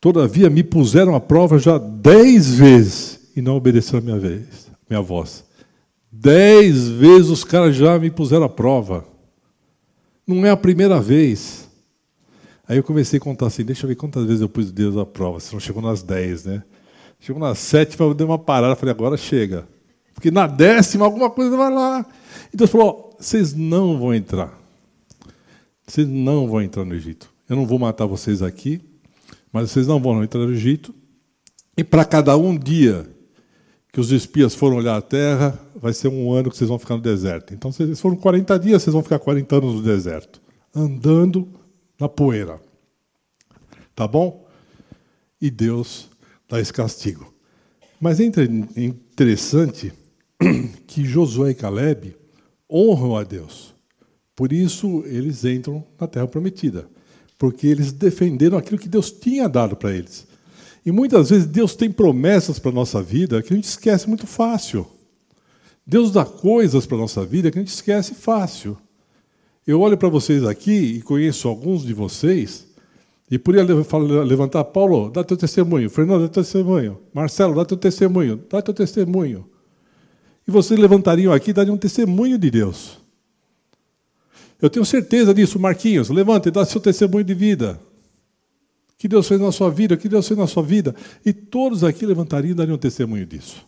todavia 0.00 0.48
me 0.48 0.64
puseram 0.64 1.14
à 1.14 1.20
prova 1.20 1.58
já 1.58 1.76
dez 1.76 2.54
vezes 2.54 3.30
e 3.36 3.42
não 3.42 3.56
obedeceram 3.56 3.98
a 3.98 4.02
minha, 4.02 4.18
vez, 4.18 4.70
minha 4.88 5.02
voz. 5.02 5.44
Dez 6.10 6.88
vezes 6.88 7.28
os 7.28 7.44
caras 7.44 7.76
já 7.76 7.98
me 7.98 8.10
puseram 8.10 8.44
à 8.44 8.48
prova. 8.48 9.06
Não 10.26 10.44
é 10.46 10.50
a 10.50 10.56
primeira 10.56 10.98
vez. 11.00 11.68
Aí 12.66 12.78
eu 12.78 12.82
comecei 12.82 13.18
a 13.18 13.20
contar 13.20 13.48
assim, 13.48 13.64
deixa 13.64 13.84
eu 13.84 13.88
ver 13.88 13.96
quantas 13.96 14.24
vezes 14.24 14.40
eu 14.40 14.48
pus 14.48 14.72
Deus 14.72 14.96
à 14.96 15.04
prova. 15.04 15.40
Se 15.40 15.52
não 15.52 15.60
chegou 15.60 15.82
nas 15.82 16.02
dez, 16.02 16.44
né? 16.44 16.62
Chegou 17.20 17.40
nas 17.40 17.58
sete, 17.58 17.98
eu 18.00 18.14
dei 18.14 18.26
uma 18.26 18.38
parada, 18.38 18.74
falei, 18.74 18.94
agora 18.94 19.16
chega. 19.16 19.68
Porque 20.14 20.30
na 20.30 20.46
décima 20.46 21.04
alguma 21.04 21.30
coisa 21.30 21.56
vai 21.56 21.72
lá. 21.72 22.06
E 22.52 22.56
Deus 22.56 22.70
falou, 22.70 23.16
vocês 23.18 23.54
não 23.54 23.98
vão 23.98 24.14
entrar. 24.14 24.58
Vocês 25.86 26.06
não 26.06 26.46
vão 26.48 26.62
entrar 26.62 26.84
no 26.84 26.94
Egito. 26.94 27.30
Eu 27.48 27.56
não 27.56 27.66
vou 27.66 27.78
matar 27.78 28.06
vocês 28.06 28.42
aqui, 28.42 28.80
mas 29.52 29.70
vocês 29.70 29.86
não 29.86 30.00
vão 30.00 30.22
entrar 30.22 30.40
no 30.40 30.52
Egito. 30.52 30.94
E 31.76 31.82
para 31.82 32.04
cada 32.04 32.36
um 32.36 32.56
dia 32.56 33.08
que 33.92 34.00
os 34.00 34.12
espias 34.12 34.54
foram 34.54 34.76
olhar 34.76 34.96
a 34.96 35.02
terra, 35.02 35.58
vai 35.74 35.92
ser 35.92 36.08
um 36.08 36.32
ano 36.32 36.48
que 36.50 36.56
vocês 36.56 36.68
vão 36.68 36.78
ficar 36.78 36.94
no 36.94 37.02
deserto. 37.02 37.52
Então, 37.52 37.72
se 37.72 37.96
foram 37.96 38.14
40 38.14 38.58
dias, 38.58 38.82
vocês 38.82 38.94
vão 38.94 39.02
ficar 39.02 39.18
40 39.18 39.56
anos 39.56 39.74
no 39.74 39.82
deserto, 39.82 40.40
andando 40.72 41.48
na 41.98 42.08
poeira. 42.08 42.60
Tá 43.96 44.06
bom? 44.06 44.46
E 45.40 45.50
Deus 45.50 46.08
dá 46.48 46.60
esse 46.60 46.72
castigo. 46.72 47.34
Mas 48.00 48.20
é 48.20 48.24
interessante 48.76 49.92
que 50.86 51.04
Josué 51.04 51.50
e 51.50 51.54
Caleb 51.54 52.16
honram 52.70 53.16
a 53.16 53.22
Deus. 53.24 53.74
Por 54.34 54.52
isso 54.52 55.02
eles 55.06 55.44
entram 55.44 55.84
na 56.00 56.06
terra 56.06 56.26
prometida, 56.26 56.88
porque 57.38 57.66
eles 57.66 57.92
defenderam 57.92 58.56
aquilo 58.56 58.78
que 58.78 58.88
Deus 58.88 59.10
tinha 59.10 59.48
dado 59.48 59.76
para 59.76 59.92
eles. 59.92 60.26
E 60.84 60.90
muitas 60.90 61.30
vezes 61.30 61.46
Deus 61.46 61.76
tem 61.76 61.90
promessas 61.90 62.58
para 62.58 62.70
a 62.70 62.74
nossa 62.74 63.02
vida 63.02 63.42
que 63.42 63.52
a 63.52 63.56
gente 63.56 63.68
esquece 63.68 64.08
muito 64.08 64.26
fácil. 64.26 64.86
Deus 65.86 66.10
dá 66.10 66.24
coisas 66.24 66.86
para 66.86 66.96
a 66.96 67.00
nossa 67.00 67.24
vida 67.24 67.50
que 67.50 67.58
a 67.58 67.62
gente 67.62 67.74
esquece 67.74 68.14
fácil. 68.14 68.78
Eu 69.66 69.80
olho 69.80 69.98
para 69.98 70.08
vocês 70.08 70.42
aqui 70.44 70.72
e 70.72 71.02
conheço 71.02 71.48
alguns 71.48 71.84
de 71.84 71.92
vocês, 71.92 72.66
e 73.30 73.38
por 73.38 73.54
levantar, 73.54 74.64
Paulo, 74.64 75.08
dá 75.08 75.22
teu 75.22 75.36
testemunho, 75.36 75.88
Fernando, 75.88 76.22
dá 76.22 76.28
teu 76.28 76.42
testemunho, 76.42 76.98
Marcelo, 77.14 77.54
dá 77.54 77.64
teu 77.64 77.76
testemunho, 77.76 78.42
dá 78.50 78.60
teu 78.60 78.74
testemunho. 78.74 79.46
E 80.50 80.52
vocês 80.52 80.80
levantariam 80.80 81.32
aqui 81.32 81.50
e 81.50 81.52
dariam 81.52 81.76
um 81.76 81.78
testemunho 81.78 82.36
de 82.36 82.50
Deus. 82.50 82.98
Eu 84.60 84.68
tenho 84.68 84.84
certeza 84.84 85.32
disso, 85.32 85.60
Marquinhos, 85.60 86.10
levanta 86.10 86.48
e 86.48 86.50
dá 86.50 86.66
seu 86.66 86.80
testemunho 86.80 87.22
de 87.22 87.32
vida. 87.34 87.80
Que 88.98 89.06
Deus 89.06 89.28
fez 89.28 89.40
na 89.40 89.52
sua 89.52 89.70
vida, 89.70 89.96
que 89.96 90.08
Deus 90.08 90.26
fez 90.26 90.36
na 90.36 90.48
sua 90.48 90.64
vida. 90.64 90.92
E 91.24 91.32
todos 91.32 91.84
aqui 91.84 92.04
levantariam 92.04 92.50
e 92.50 92.54
dariam 92.54 92.74
um 92.74 92.78
testemunho 92.78 93.24
disso. 93.24 93.64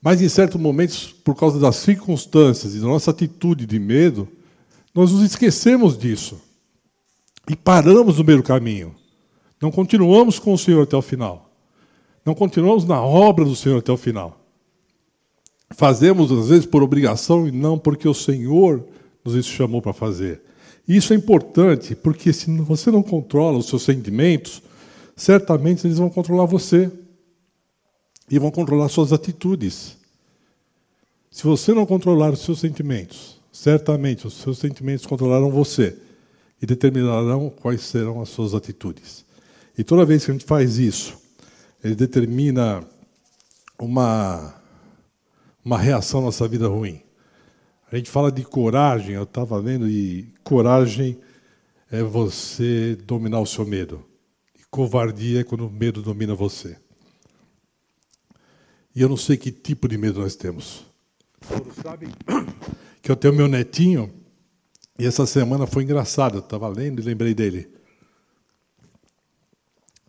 Mas 0.00 0.22
em 0.22 0.28
certos 0.28 0.58
momentos, 0.58 1.12
por 1.22 1.34
causa 1.34 1.60
das 1.60 1.76
circunstâncias 1.76 2.74
e 2.74 2.80
da 2.80 2.86
nossa 2.86 3.10
atitude 3.10 3.66
de 3.66 3.78
medo, 3.78 4.26
nós 4.94 5.12
nos 5.12 5.22
esquecemos 5.22 5.98
disso. 5.98 6.40
E 7.46 7.54
paramos 7.54 8.16
no 8.16 8.24
meio 8.24 8.38
do 8.38 8.44
caminho. 8.44 8.94
Não 9.60 9.70
continuamos 9.70 10.38
com 10.38 10.54
o 10.54 10.58
Senhor 10.58 10.84
até 10.84 10.96
o 10.96 11.02
final. 11.02 11.50
Não 12.24 12.34
continuamos 12.34 12.86
na 12.86 13.02
obra 13.02 13.44
do 13.44 13.54
Senhor 13.54 13.80
até 13.80 13.92
o 13.92 13.96
final. 13.98 14.47
Fazemos, 15.70 16.32
às 16.32 16.48
vezes, 16.48 16.66
por 16.66 16.82
obrigação 16.82 17.46
e 17.46 17.52
não 17.52 17.78
porque 17.78 18.08
o 18.08 18.14
Senhor 18.14 18.84
nos 19.24 19.46
chamou 19.46 19.82
para 19.82 19.92
fazer. 19.92 20.42
Isso 20.86 21.12
é 21.12 21.16
importante, 21.16 21.94
porque 21.94 22.32
se 22.32 22.50
você 22.58 22.90
não 22.90 23.02
controla 23.02 23.58
os 23.58 23.66
seus 23.66 23.82
sentimentos, 23.82 24.62
certamente 25.14 25.86
eles 25.86 25.98
vão 25.98 26.08
controlar 26.08 26.46
você 26.46 26.90
e 28.30 28.38
vão 28.38 28.50
controlar 28.50 28.88
suas 28.88 29.12
atitudes. 29.12 29.98
Se 31.30 31.44
você 31.44 31.74
não 31.74 31.84
controlar 31.84 32.32
os 32.32 32.40
seus 32.40 32.60
sentimentos, 32.60 33.38
certamente 33.52 34.26
os 34.26 34.34
seus 34.34 34.58
sentimentos 34.58 35.04
controlarão 35.04 35.50
você 35.50 35.96
e 36.60 36.66
determinarão 36.66 37.50
quais 37.50 37.82
serão 37.82 38.20
as 38.20 38.30
suas 38.30 38.54
atitudes. 38.54 39.24
E 39.76 39.84
toda 39.84 40.04
vez 40.04 40.24
que 40.24 40.30
a 40.30 40.34
gente 40.34 40.46
faz 40.46 40.78
isso, 40.78 41.16
ele 41.84 41.94
determina 41.94 42.82
uma, 43.78 44.54
uma 45.68 45.76
reação 45.76 46.20
na 46.20 46.26
nossa 46.26 46.48
vida 46.48 46.66
ruim. 46.66 47.02
A 47.92 47.96
gente 47.96 48.08
fala 48.10 48.32
de 48.32 48.42
coragem, 48.42 49.14
eu 49.14 49.24
estava 49.24 49.60
vendo, 49.60 49.86
e 49.86 50.32
coragem 50.42 51.18
é 51.90 52.02
você 52.02 52.96
dominar 52.96 53.40
o 53.40 53.46
seu 53.46 53.66
medo. 53.66 54.02
E 54.58 54.64
covardia 54.70 55.40
é 55.40 55.44
quando 55.44 55.66
o 55.66 55.70
medo 55.70 56.00
domina 56.00 56.34
você. 56.34 56.78
E 58.96 59.02
eu 59.02 59.10
não 59.10 59.16
sei 59.16 59.36
que 59.36 59.52
tipo 59.52 59.86
de 59.86 59.98
medo 59.98 60.20
nós 60.20 60.34
temos. 60.34 60.86
Todos 61.46 61.74
sabem 61.82 62.08
que 63.02 63.10
eu 63.10 63.16
tenho 63.16 63.34
meu 63.34 63.46
netinho, 63.46 64.10
e 64.98 65.04
essa 65.04 65.26
semana 65.26 65.66
foi 65.66 65.82
engraçado. 65.82 66.36
Eu 66.38 66.40
estava 66.40 66.66
lendo 66.66 67.02
e 67.02 67.04
lembrei 67.04 67.34
dele. 67.34 67.70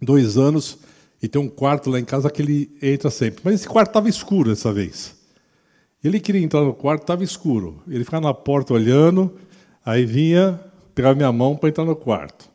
Dois 0.02 0.38
anos, 0.38 0.80
e 1.22 1.28
tem 1.28 1.42
um 1.42 1.50
quarto 1.50 1.90
lá 1.90 2.00
em 2.00 2.06
casa 2.06 2.32
que 2.32 2.42
ele 2.42 2.78
entra 2.82 3.12
sempre. 3.12 3.42
Mas 3.44 3.56
esse 3.56 3.68
quarto 3.68 3.90
estava 3.90 4.08
escuro 4.08 4.52
dessa 4.52 4.72
vez. 4.72 5.19
Ele 6.04 6.20
queria 6.20 6.42
entrar 6.42 6.62
no 6.62 6.74
quarto, 6.74 7.02
estava 7.02 7.24
escuro. 7.24 7.82
Ele 7.88 8.04
ficava 8.04 8.26
na 8.26 8.34
porta 8.34 8.74
olhando, 8.74 9.38
aí 9.86 10.06
vinha, 10.06 10.60
pegava 10.96 11.16
minha 11.16 11.32
mão 11.32 11.56
para 11.56 11.70
entrar 11.70 11.86
no 11.86 11.96
quarto. 11.96 12.50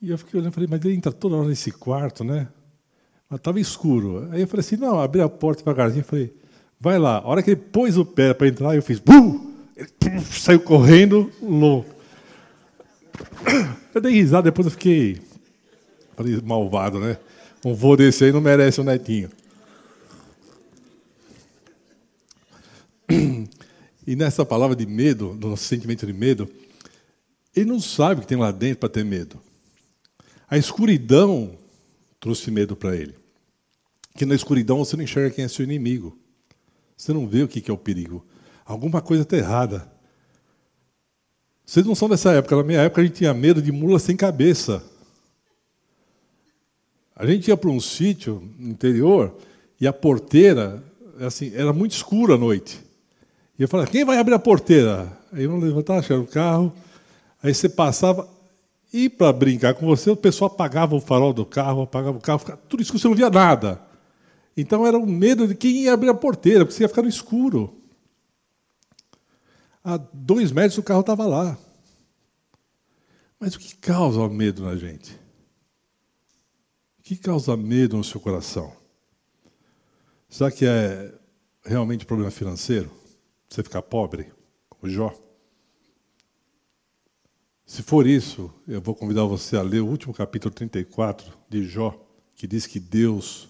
E 0.00 0.10
eu 0.10 0.16
fiquei 0.16 0.38
olhando 0.38 0.52
e 0.52 0.54
falei, 0.54 0.68
mas 0.70 0.84
ele 0.84 0.94
entra 0.94 1.12
toda 1.12 1.36
hora 1.36 1.48
nesse 1.48 1.72
quarto, 1.72 2.24
né? 2.24 2.48
Mas 3.28 3.38
estava 3.38 3.60
escuro. 3.60 4.28
Aí 4.30 4.40
eu 4.40 4.48
falei 4.48 4.60
assim, 4.60 4.76
não, 4.76 5.00
abri 5.00 5.20
a 5.20 5.28
porta 5.28 5.62
devagarzinho, 5.62 6.04
falei, 6.04 6.32
vai 6.80 6.98
lá. 6.98 7.18
A 7.18 7.26
hora 7.26 7.42
que 7.42 7.50
ele 7.50 7.60
pôs 7.60 7.98
o 7.98 8.04
pé 8.04 8.32
para 8.32 8.48
entrar, 8.48 8.74
eu 8.74 8.82
fiz, 8.82 8.98
Buh! 8.98 9.50
ele 9.76 9.88
puf, 9.98 10.40
saiu 10.40 10.60
correndo, 10.60 11.30
louco. 11.42 11.94
Eu 13.94 14.00
dei 14.00 14.12
risada, 14.12 14.44
depois 14.44 14.66
eu 14.66 14.70
fiquei, 14.70 15.20
falei, 16.16 16.40
malvado, 16.42 17.00
né? 17.00 17.18
Um 17.64 17.74
vô 17.74 17.96
desse 17.96 18.24
aí 18.24 18.32
não 18.32 18.40
merece 18.40 18.80
um 18.80 18.84
netinho. 18.84 19.28
E 24.06 24.16
nessa 24.16 24.44
palavra 24.44 24.74
de 24.74 24.86
medo, 24.86 25.34
do 25.34 25.48
nosso 25.48 25.64
sentimento 25.64 26.06
de 26.06 26.12
medo, 26.12 26.50
ele 27.54 27.66
não 27.66 27.78
sabe 27.78 28.18
o 28.18 28.22
que 28.22 28.28
tem 28.28 28.38
lá 28.38 28.50
dentro 28.50 28.78
para 28.78 28.88
ter 28.88 29.04
medo. 29.04 29.38
A 30.48 30.56
escuridão 30.56 31.56
trouxe 32.18 32.50
medo 32.50 32.74
para 32.74 32.96
ele. 32.96 33.14
Que 34.16 34.24
na 34.24 34.34
escuridão 34.34 34.78
você 34.78 34.96
não 34.96 35.04
enxerga 35.04 35.34
quem 35.34 35.44
é 35.44 35.48
seu 35.48 35.64
inimigo. 35.64 36.18
Você 36.96 37.12
não 37.12 37.28
vê 37.28 37.42
o 37.42 37.48
que 37.48 37.70
é 37.70 37.74
o 37.74 37.78
perigo. 37.78 38.26
Alguma 38.64 39.00
coisa 39.00 39.22
está 39.22 39.36
errada. 39.36 39.90
Vocês 41.64 41.86
não 41.86 41.94
são 41.94 42.08
dessa 42.08 42.32
época. 42.32 42.56
Na 42.56 42.64
minha 42.64 42.80
época 42.80 43.02
a 43.02 43.04
gente 43.04 43.16
tinha 43.16 43.34
medo 43.34 43.62
de 43.62 43.70
mula 43.70 43.98
sem 43.98 44.16
cabeça. 44.16 44.82
A 47.14 47.26
gente 47.26 47.48
ia 47.48 47.56
para 47.56 47.70
um 47.70 47.80
sítio 47.80 48.42
interior 48.58 49.36
e 49.80 49.86
a 49.86 49.92
porteira 49.92 50.82
assim, 51.20 51.52
era 51.54 51.72
muito 51.72 51.92
escuro 51.92 52.34
à 52.34 52.38
noite. 52.38 52.89
E 53.60 53.62
eu 53.62 53.68
falava, 53.68 53.90
quem 53.90 54.06
vai 54.06 54.16
abrir 54.16 54.32
a 54.32 54.38
porteira? 54.38 55.12
Aí 55.30 55.44
eu 55.44 55.54
levantava, 55.54 55.98
achava 55.98 56.22
o 56.22 56.26
carro. 56.26 56.74
Aí 57.42 57.54
você 57.54 57.68
passava, 57.68 58.26
e 58.90 59.06
para 59.06 59.30
brincar 59.34 59.74
com 59.74 59.84
você, 59.84 60.10
o 60.10 60.16
pessoal 60.16 60.50
apagava 60.50 60.96
o 60.96 61.00
farol 61.00 61.34
do 61.34 61.44
carro, 61.44 61.82
apagava 61.82 62.16
o 62.16 62.20
carro, 62.22 62.40
tudo 62.70 62.82
isso 62.82 62.90
que 62.90 62.98
você 62.98 63.06
não 63.06 63.14
via 63.14 63.28
nada. 63.28 63.78
Então 64.56 64.86
era 64.86 64.98
o 64.98 65.04
medo 65.06 65.46
de 65.46 65.54
quem 65.54 65.82
ia 65.82 65.92
abrir 65.92 66.08
a 66.08 66.14
porteira, 66.14 66.64
porque 66.64 66.74
você 66.74 66.84
ia 66.84 66.88
ficar 66.88 67.02
no 67.02 67.08
escuro. 67.10 67.78
A 69.84 69.98
dois 70.10 70.50
metros 70.52 70.78
o 70.78 70.82
carro 70.82 71.00
estava 71.00 71.26
lá. 71.26 71.58
Mas 73.38 73.56
o 73.56 73.58
que 73.58 73.76
causa 73.76 74.26
medo 74.26 74.64
na 74.64 74.74
gente? 74.74 75.12
O 76.98 77.02
que 77.02 77.14
causa 77.14 77.54
medo 77.58 77.98
no 77.98 78.04
seu 78.04 78.22
coração? 78.22 78.72
Será 80.30 80.50
que 80.50 80.64
é 80.64 81.12
realmente 81.62 82.06
problema 82.06 82.30
financeiro? 82.30 82.99
Você 83.50 83.64
ficar 83.64 83.82
pobre, 83.82 84.32
como 84.68 84.88
Jó? 84.88 85.12
Se 87.66 87.82
for 87.82 88.06
isso, 88.06 88.52
eu 88.66 88.80
vou 88.80 88.94
convidar 88.94 89.24
você 89.24 89.56
a 89.56 89.62
ler 89.62 89.80
o 89.80 89.86
último 89.86 90.14
capítulo 90.14 90.54
34 90.54 91.36
de 91.48 91.64
Jó, 91.64 92.00
que 92.36 92.46
diz 92.46 92.64
que 92.64 92.78
Deus 92.78 93.48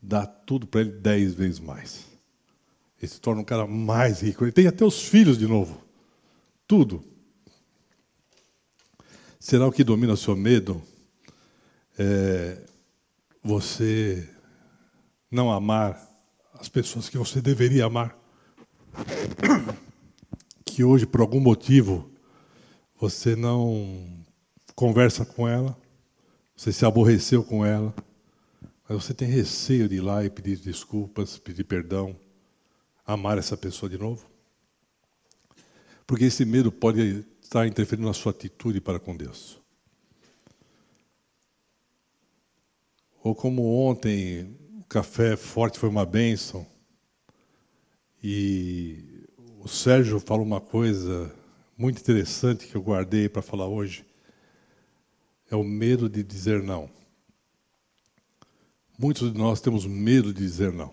dá 0.00 0.26
tudo 0.26 0.66
para 0.66 0.82
ele 0.82 0.90
dez 0.90 1.32
vezes 1.32 1.58
mais. 1.58 2.06
Ele 3.00 3.10
se 3.10 3.18
torna 3.18 3.40
um 3.40 3.44
cara 3.44 3.66
mais 3.66 4.20
rico. 4.20 4.44
Ele 4.44 4.52
tem 4.52 4.66
até 4.66 4.84
os 4.84 5.02
filhos 5.02 5.38
de 5.38 5.46
novo. 5.46 5.82
Tudo. 6.66 7.02
Será 9.40 9.66
o 9.66 9.72
que 9.72 9.82
domina 9.82 10.12
o 10.12 10.18
seu 10.18 10.36
medo? 10.36 10.82
É 11.98 12.62
você 13.42 14.28
não 15.30 15.50
amar 15.50 16.06
as 16.54 16.68
pessoas 16.68 17.08
que 17.08 17.16
você 17.16 17.40
deveria 17.40 17.86
amar? 17.86 18.27
Que 20.64 20.84
hoje, 20.84 21.06
por 21.06 21.20
algum 21.20 21.40
motivo, 21.40 22.10
você 23.00 23.34
não 23.36 24.24
conversa 24.74 25.24
com 25.24 25.48
ela, 25.48 25.76
você 26.56 26.72
se 26.72 26.84
aborreceu 26.84 27.42
com 27.44 27.64
ela, 27.64 27.94
mas 28.88 29.02
você 29.02 29.12
tem 29.12 29.28
receio 29.28 29.88
de 29.88 29.96
ir 29.96 30.00
lá 30.00 30.24
e 30.24 30.30
pedir 30.30 30.58
desculpas, 30.58 31.38
pedir 31.38 31.64
perdão, 31.64 32.16
amar 33.06 33.38
essa 33.38 33.56
pessoa 33.56 33.88
de 33.88 33.98
novo? 33.98 34.24
Porque 36.06 36.24
esse 36.24 36.44
medo 36.44 36.72
pode 36.72 37.24
estar 37.42 37.66
interferindo 37.66 38.08
na 38.08 38.14
sua 38.14 38.32
atitude 38.32 38.80
para 38.80 38.98
com 38.98 39.16
Deus. 39.16 39.60
Ou 43.22 43.34
como 43.34 43.62
ontem, 43.62 44.56
o 44.80 44.84
café 44.84 45.36
forte 45.36 45.78
foi 45.78 45.88
uma 45.88 46.06
bênção, 46.06 46.66
e 48.22 49.26
o 49.60 49.68
Sérgio 49.68 50.18
falou 50.18 50.44
uma 50.44 50.60
coisa 50.60 51.32
muito 51.76 52.00
interessante 52.00 52.66
que 52.66 52.74
eu 52.74 52.82
guardei 52.82 53.28
para 53.28 53.42
falar 53.42 53.66
hoje 53.68 54.04
é 55.50 55.56
o 55.56 55.64
medo 55.64 56.08
de 56.08 56.22
dizer 56.22 56.62
não. 56.62 56.90
Muitos 58.98 59.32
de 59.32 59.38
nós 59.38 59.60
temos 59.60 59.86
medo 59.86 60.32
de 60.32 60.40
dizer 60.40 60.72
não. 60.72 60.92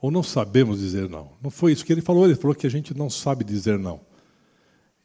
Ou 0.00 0.10
não 0.10 0.22
sabemos 0.22 0.80
dizer 0.80 1.08
não. 1.08 1.32
Não 1.42 1.50
foi 1.50 1.72
isso 1.72 1.84
que 1.84 1.92
ele 1.92 2.02
falou, 2.02 2.26
ele 2.26 2.36
falou 2.36 2.54
que 2.54 2.66
a 2.66 2.70
gente 2.70 2.96
não 2.96 3.08
sabe 3.08 3.42
dizer 3.42 3.78
não. 3.78 4.00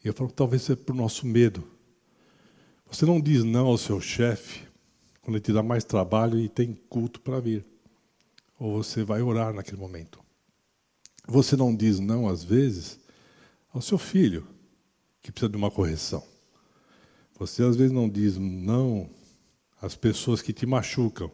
E 0.03 0.07
eu 0.07 0.13
falo 0.13 0.29
talvez 0.31 0.62
seja 0.62 0.77
por 0.77 0.93
nosso 0.93 1.25
medo. 1.25 1.63
Você 2.91 3.05
não 3.05 3.19
diz 3.19 3.43
não 3.43 3.67
ao 3.67 3.77
seu 3.77 4.01
chefe 4.01 4.67
quando 5.21 5.35
ele 5.35 5.43
te 5.43 5.53
dá 5.53 5.63
mais 5.63 5.83
trabalho 5.83 6.39
e 6.39 6.49
tem 6.49 6.73
culto 6.89 7.21
para 7.21 7.39
vir. 7.39 7.65
Ou 8.59 8.83
você 8.83 9.03
vai 9.03 9.21
orar 9.21 9.53
naquele 9.53 9.77
momento. 9.77 10.19
Você 11.27 11.55
não 11.55 11.75
diz 11.75 11.99
não 11.99 12.27
às 12.27 12.43
vezes 12.43 12.99
ao 13.73 13.82
seu 13.82 13.97
filho, 13.97 14.47
que 15.21 15.32
precisa 15.32 15.49
de 15.49 15.58
uma 15.58 15.69
correção. 15.69 16.23
Você 17.38 17.63
às 17.63 17.75
vezes 17.75 17.91
não 17.91 18.10
diz 18.10 18.38
não 18.38 19.10
às 19.82 19.95
pessoas 19.95 20.41
que 20.41 20.51
te 20.51 20.65
machucam. 20.65 21.32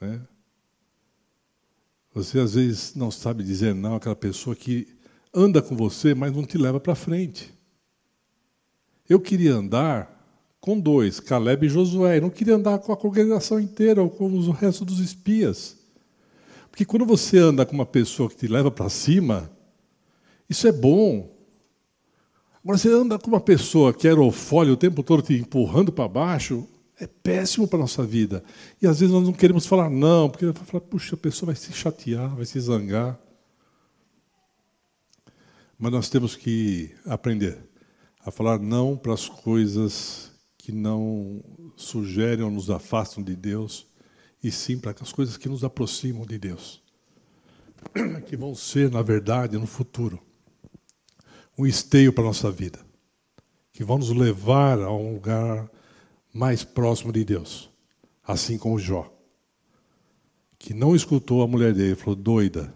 Né? 0.00 0.20
Você 2.14 2.40
às 2.40 2.54
vezes 2.54 2.94
não 2.94 3.10
sabe 3.10 3.44
dizer 3.44 3.74
não 3.74 3.94
àquela 3.94 4.16
pessoa 4.16 4.56
que 4.56 4.88
anda 5.32 5.60
com 5.60 5.76
você, 5.76 6.14
mas 6.14 6.32
não 6.32 6.44
te 6.44 6.56
leva 6.56 6.80
para 6.80 6.94
frente. 6.94 7.52
Eu 9.08 9.20
queria 9.20 9.54
andar 9.54 10.16
com 10.60 10.80
dois, 10.80 11.20
Caleb 11.20 11.66
e 11.66 11.68
Josué. 11.68 12.16
Eu 12.16 12.22
não 12.22 12.30
queria 12.30 12.54
andar 12.56 12.78
com 12.78 12.90
a 12.90 12.96
congregação 12.96 13.60
inteira 13.60 14.02
ou 14.02 14.10
com 14.10 14.28
o 14.28 14.50
resto 14.50 14.84
dos 14.84 14.98
espias. 14.98 15.75
Porque 16.76 16.84
quando 16.84 17.06
você 17.06 17.38
anda 17.38 17.64
com 17.64 17.72
uma 17.72 17.86
pessoa 17.86 18.28
que 18.28 18.36
te 18.36 18.46
leva 18.46 18.70
para 18.70 18.90
cima, 18.90 19.50
isso 20.46 20.68
é 20.68 20.72
bom. 20.72 21.34
Agora, 22.62 22.76
você 22.76 22.90
anda 22.90 23.18
com 23.18 23.28
uma 23.28 23.40
pessoa 23.40 23.94
que 23.94 24.06
é 24.06 24.10
aerofólio 24.10 24.74
o 24.74 24.76
tempo 24.76 25.02
todo 25.02 25.22
te 25.22 25.32
empurrando 25.32 25.90
para 25.90 26.06
baixo, 26.06 26.68
é 27.00 27.06
péssimo 27.06 27.66
para 27.66 27.78
a 27.78 27.80
nossa 27.80 28.04
vida. 28.04 28.44
E 28.82 28.86
às 28.86 29.00
vezes 29.00 29.10
nós 29.10 29.24
não 29.24 29.32
queremos 29.32 29.64
falar 29.64 29.88
não, 29.88 30.28
porque 30.28 30.44
vai 30.44 30.64
falar, 30.66 30.82
puxa, 30.82 31.14
a 31.14 31.18
pessoa 31.18 31.46
vai 31.46 31.56
se 31.56 31.72
chatear, 31.72 32.36
vai 32.36 32.44
se 32.44 32.60
zangar. 32.60 33.18
Mas 35.78 35.92
nós 35.92 36.10
temos 36.10 36.36
que 36.36 36.94
aprender 37.06 37.56
a 38.22 38.30
falar 38.30 38.58
não 38.58 38.98
para 38.98 39.14
as 39.14 39.26
coisas 39.26 40.30
que 40.58 40.72
não 40.72 41.42
sugerem 41.74 42.44
ou 42.44 42.50
nos 42.50 42.68
afastam 42.68 43.24
de 43.24 43.34
Deus, 43.34 43.86
e 44.46 44.52
sim 44.52 44.78
para 44.78 44.94
as 45.02 45.12
coisas 45.12 45.36
que 45.36 45.48
nos 45.48 45.64
aproximam 45.64 46.24
de 46.24 46.38
Deus, 46.38 46.80
que 48.26 48.36
vão 48.36 48.54
ser, 48.54 48.88
na 48.92 49.02
verdade, 49.02 49.58
no 49.58 49.66
futuro, 49.66 50.22
um 51.58 51.66
esteio 51.66 52.12
para 52.12 52.22
a 52.22 52.28
nossa 52.28 52.48
vida, 52.48 52.78
que 53.72 53.82
vão 53.82 53.98
nos 53.98 54.10
levar 54.10 54.80
a 54.80 54.92
um 54.92 55.14
lugar 55.14 55.68
mais 56.32 56.62
próximo 56.62 57.12
de 57.12 57.24
Deus, 57.24 57.68
assim 58.22 58.56
como 58.56 58.78
Jó, 58.78 59.12
que 60.60 60.72
não 60.72 60.94
escutou 60.94 61.42
a 61.42 61.48
mulher 61.48 61.74
dele, 61.74 61.96
falou: 61.96 62.14
doida, 62.14 62.72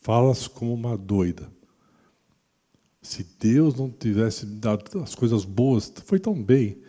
falas 0.00 0.48
como 0.48 0.74
uma 0.74 0.98
doida. 0.98 1.52
Se 3.00 3.24
Deus 3.38 3.76
não 3.76 3.88
tivesse 3.88 4.44
dado 4.44 5.00
as 5.00 5.14
coisas 5.14 5.44
boas, 5.44 5.92
foi 6.04 6.18
tão 6.18 6.34
bem. 6.34 6.82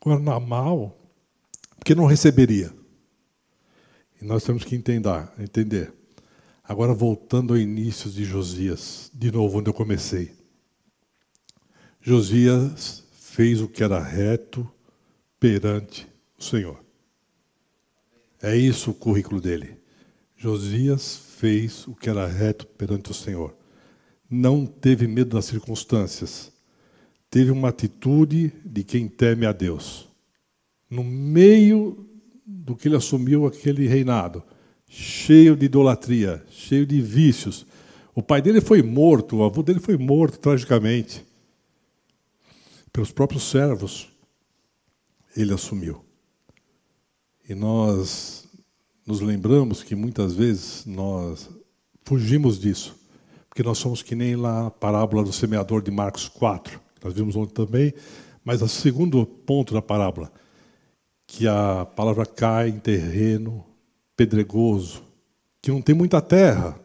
Agora, 0.00 0.20
na 0.20 0.38
mal, 0.38 0.96
porque 1.76 1.94
não 1.94 2.06
receberia. 2.06 2.72
Nós 4.24 4.42
temos 4.42 4.64
que 4.64 4.74
entender, 4.74 5.28
entender. 5.38 5.92
Agora, 6.66 6.94
voltando 6.94 7.52
ao 7.52 7.58
início 7.58 8.10
de 8.10 8.24
Josias, 8.24 9.10
de 9.12 9.30
novo, 9.30 9.58
onde 9.58 9.68
eu 9.68 9.74
comecei. 9.74 10.32
Josias 12.00 13.04
fez 13.12 13.60
o 13.60 13.68
que 13.68 13.84
era 13.84 14.00
reto 14.02 14.66
perante 15.38 16.06
o 16.38 16.42
Senhor. 16.42 16.82
É 18.40 18.56
isso 18.56 18.92
o 18.92 18.94
currículo 18.94 19.42
dele. 19.42 19.76
Josias 20.34 21.16
fez 21.36 21.86
o 21.86 21.94
que 21.94 22.08
era 22.08 22.26
reto 22.26 22.66
perante 22.66 23.10
o 23.10 23.14
Senhor. 23.14 23.54
Não 24.30 24.64
teve 24.64 25.06
medo 25.06 25.36
das 25.36 25.44
circunstâncias. 25.44 26.50
Teve 27.28 27.50
uma 27.50 27.68
atitude 27.68 28.54
de 28.64 28.84
quem 28.84 29.06
teme 29.06 29.44
a 29.44 29.52
Deus. 29.52 30.08
No 30.88 31.04
meio 31.04 32.13
do 32.44 32.76
que 32.76 32.88
ele 32.88 32.96
assumiu 32.96 33.46
aquele 33.46 33.86
reinado, 33.86 34.42
cheio 34.88 35.56
de 35.56 35.66
idolatria, 35.66 36.44
cheio 36.50 36.86
de 36.86 37.00
vícios. 37.00 37.66
O 38.14 38.22
pai 38.22 38.42
dele 38.42 38.60
foi 38.60 38.82
morto, 38.82 39.36
o 39.36 39.44
avô 39.44 39.62
dele 39.62 39.80
foi 39.80 39.96
morto 39.96 40.38
tragicamente 40.38 41.24
pelos 42.92 43.10
próprios 43.10 43.42
servos, 43.42 44.08
ele 45.36 45.52
assumiu. 45.52 46.04
E 47.48 47.54
nós 47.54 48.46
nos 49.04 49.20
lembramos 49.20 49.82
que 49.82 49.96
muitas 49.96 50.32
vezes 50.32 50.86
nós 50.86 51.50
fugimos 52.04 52.58
disso, 52.58 52.96
porque 53.48 53.62
nós 53.62 53.78
somos 53.78 54.00
que 54.00 54.14
nem 54.14 54.36
lá 54.36 54.68
a 54.68 54.70
parábola 54.70 55.24
do 55.24 55.32
semeador 55.32 55.82
de 55.82 55.90
Marcos 55.90 56.28
4, 56.28 56.80
nós 57.02 57.12
vimos 57.12 57.34
ontem 57.34 57.52
também, 57.52 57.92
mas 58.44 58.62
o 58.62 58.68
segundo 58.68 59.26
ponto 59.26 59.74
da 59.74 59.82
parábola, 59.82 60.32
que 61.36 61.48
a 61.48 61.84
palavra 61.84 62.24
cai 62.24 62.68
em 62.68 62.78
terreno 62.78 63.64
pedregoso, 64.16 65.02
que 65.60 65.70
não 65.70 65.82
tem 65.82 65.94
muita 65.94 66.22
terra. 66.22 66.78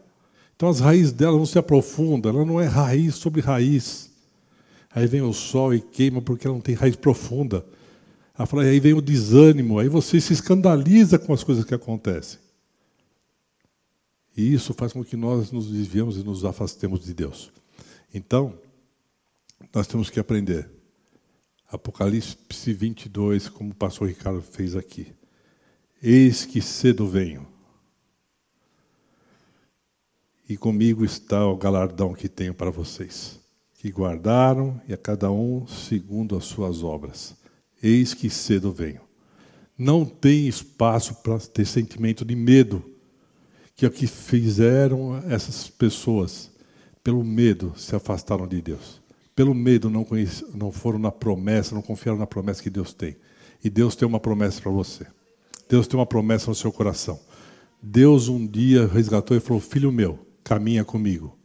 Então 0.56 0.68
as 0.68 0.80
raízes 0.80 1.12
dela 1.12 1.38
não 1.38 1.46
se 1.46 1.56
aprofundam, 1.56 2.34
ela 2.34 2.44
não 2.44 2.60
é 2.60 2.66
raiz 2.66 3.14
sobre 3.14 3.40
raiz. 3.40 4.10
Aí 4.92 5.06
vem 5.06 5.22
o 5.22 5.32
sol 5.32 5.72
e 5.72 5.80
queima 5.80 6.20
porque 6.20 6.48
ela 6.48 6.54
não 6.54 6.60
tem 6.60 6.74
raiz 6.74 6.96
profunda. 6.96 7.64
Aí 8.36 8.80
vem 8.80 8.92
o 8.92 9.00
desânimo, 9.00 9.78
aí 9.78 9.88
você 9.88 10.20
se 10.20 10.32
escandaliza 10.32 11.16
com 11.18 11.32
as 11.32 11.44
coisas 11.44 11.64
que 11.64 11.74
acontecem. 11.74 12.40
E 14.36 14.52
isso 14.52 14.74
faz 14.74 14.92
com 14.92 15.04
que 15.04 15.16
nós 15.16 15.52
nos 15.52 15.70
desviemos 15.70 16.16
e 16.16 16.24
nos 16.24 16.44
afastemos 16.44 17.04
de 17.04 17.14
Deus. 17.14 17.52
Então, 18.12 18.54
nós 19.72 19.86
temos 19.86 20.10
que 20.10 20.18
aprender. 20.18 20.68
Apocalipse 21.70 22.72
22, 22.72 23.48
como 23.48 23.70
o 23.70 23.74
pastor 23.74 24.08
Ricardo 24.08 24.42
fez 24.42 24.74
aqui. 24.74 25.12
Eis 26.02 26.44
que 26.44 26.60
cedo 26.60 27.06
venho 27.06 27.46
e 30.50 30.56
comigo 30.56 31.04
está 31.04 31.46
o 31.46 31.56
galardão 31.56 32.12
que 32.12 32.28
tenho 32.28 32.52
para 32.52 32.72
vocês, 32.72 33.38
que 33.78 33.88
guardaram 33.88 34.80
e 34.88 34.92
a 34.92 34.96
cada 34.96 35.30
um 35.30 35.64
segundo 35.68 36.36
as 36.36 36.44
suas 36.44 36.82
obras. 36.82 37.36
Eis 37.80 38.14
que 38.14 38.28
cedo 38.28 38.72
venho. 38.72 39.00
Não 39.78 40.04
tem 40.04 40.48
espaço 40.48 41.14
para 41.22 41.38
ter 41.38 41.64
sentimento 41.64 42.24
de 42.24 42.34
medo, 42.34 42.84
que 43.76 43.84
é 43.84 43.88
o 43.88 43.92
que 43.92 44.08
fizeram 44.08 45.16
essas 45.30 45.70
pessoas. 45.70 46.50
Pelo 47.04 47.22
medo 47.22 47.72
se 47.76 47.94
afastaram 47.94 48.48
de 48.48 48.60
Deus. 48.60 49.00
Pelo 49.40 49.54
medo 49.54 49.88
não, 49.88 50.04
conhece, 50.04 50.44
não 50.54 50.70
foram 50.70 50.98
na 50.98 51.10
promessa, 51.10 51.74
não 51.74 51.80
confiaram 51.80 52.18
na 52.18 52.26
promessa 52.26 52.62
que 52.62 52.68
Deus 52.68 52.92
tem. 52.92 53.16
E 53.64 53.70
Deus 53.70 53.96
tem 53.96 54.06
uma 54.06 54.20
promessa 54.20 54.60
para 54.60 54.70
você. 54.70 55.06
Deus 55.66 55.86
tem 55.86 55.98
uma 55.98 56.04
promessa 56.04 56.50
no 56.50 56.54
seu 56.54 56.70
coração. 56.70 57.18
Deus 57.82 58.28
um 58.28 58.46
dia 58.46 58.86
resgatou 58.86 59.34
e 59.34 59.40
falou: 59.40 59.58
Filho 59.58 59.90
meu, 59.90 60.18
caminha 60.44 60.84
comigo. 60.84 61.38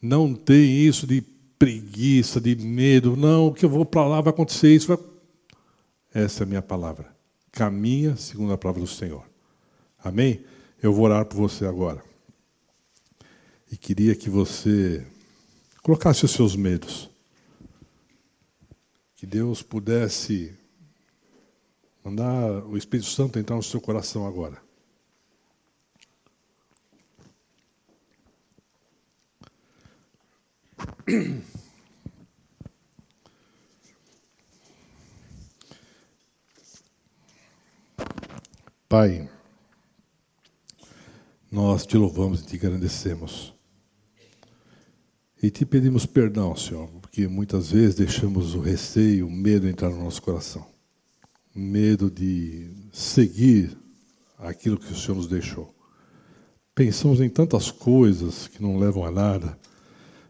Não 0.00 0.32
tem 0.32 0.86
isso 0.86 1.08
de 1.08 1.22
preguiça, 1.58 2.40
de 2.40 2.54
medo. 2.54 3.16
Não, 3.16 3.52
que 3.52 3.64
eu 3.64 3.68
vou 3.68 3.84
para 3.84 4.06
lá 4.06 4.20
vai 4.20 4.32
acontecer 4.32 4.72
isso. 4.72 4.86
Vai... 4.86 4.98
Essa 6.14 6.44
é 6.44 6.46
a 6.46 6.48
minha 6.48 6.62
palavra. 6.62 7.12
Caminha 7.50 8.14
segundo 8.14 8.52
a 8.52 8.56
palavra 8.56 8.82
do 8.82 8.88
Senhor. 8.88 9.24
Amém? 10.04 10.44
Eu 10.80 10.92
vou 10.92 11.06
orar 11.06 11.26
por 11.26 11.36
você 11.36 11.66
agora. 11.66 12.00
E 13.72 13.76
queria 13.76 14.14
que 14.14 14.30
você 14.30 15.04
colocasse 15.86 16.24
os 16.24 16.32
seus 16.32 16.56
medos. 16.56 17.08
Que 19.14 19.24
Deus 19.24 19.62
pudesse 19.62 20.52
mandar 22.02 22.64
o 22.64 22.76
Espírito 22.76 23.08
Santo 23.08 23.38
entrar 23.38 23.54
no 23.54 23.62
seu 23.62 23.80
coração 23.80 24.26
agora. 24.26 24.60
Pai, 38.88 39.30
nós 41.48 41.86
te 41.86 41.96
louvamos 41.96 42.42
e 42.42 42.46
te 42.46 42.56
agradecemos. 42.56 43.55
E 45.42 45.50
te 45.50 45.66
pedimos 45.66 46.06
perdão, 46.06 46.56
Senhor, 46.56 46.88
porque 47.00 47.28
muitas 47.28 47.70
vezes 47.70 47.94
deixamos 47.94 48.54
o 48.54 48.60
receio, 48.60 49.26
o 49.26 49.30
medo 49.30 49.68
entrar 49.68 49.90
no 49.90 50.02
nosso 50.02 50.22
coração. 50.22 50.66
Medo 51.54 52.10
de 52.10 52.70
seguir 52.92 53.76
aquilo 54.38 54.78
que 54.78 54.92
o 54.92 54.96
Senhor 54.96 55.16
nos 55.16 55.26
deixou. 55.26 55.74
Pensamos 56.74 57.20
em 57.20 57.28
tantas 57.28 57.70
coisas 57.70 58.48
que 58.48 58.62
não 58.62 58.78
levam 58.78 59.04
a 59.04 59.10
nada 59.10 59.58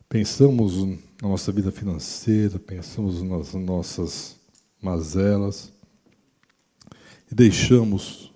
Pensamos 0.09 0.85
na 1.21 1.29
nossa 1.29 1.51
vida 1.51 1.73
financeira, 1.73 2.61
pensamos 2.61 3.23
nas 3.23 3.55
nossas 3.55 4.37
mazelas 4.81 5.73
e 7.31 7.35
deixamos 7.35 8.33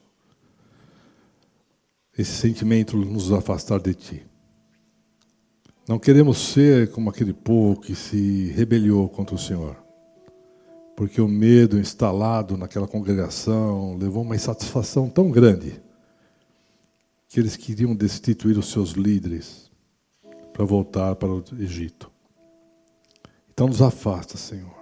esse 2.18 2.32
sentimento 2.32 2.96
nos 2.96 3.30
afastar 3.30 3.78
de 3.78 3.94
Ti. 3.94 4.29
Não 5.90 5.98
queremos 5.98 6.38
ser 6.38 6.92
como 6.92 7.10
aquele 7.10 7.32
povo 7.32 7.80
que 7.80 7.96
se 7.96 8.52
rebeliou 8.52 9.08
contra 9.08 9.34
o 9.34 9.38
Senhor, 9.38 9.76
porque 10.96 11.20
o 11.20 11.26
medo 11.26 11.80
instalado 11.80 12.56
naquela 12.56 12.86
congregação 12.86 13.96
levou 13.96 14.22
uma 14.22 14.36
insatisfação 14.36 15.10
tão 15.10 15.32
grande 15.32 15.82
que 17.28 17.40
eles 17.40 17.56
queriam 17.56 17.92
destituir 17.92 18.56
os 18.56 18.70
seus 18.70 18.90
líderes 18.90 19.68
para 20.52 20.64
voltar 20.64 21.16
para 21.16 21.28
o 21.28 21.42
Egito. 21.58 22.08
Então 23.52 23.66
nos 23.66 23.82
afasta, 23.82 24.36
Senhor. 24.36 24.78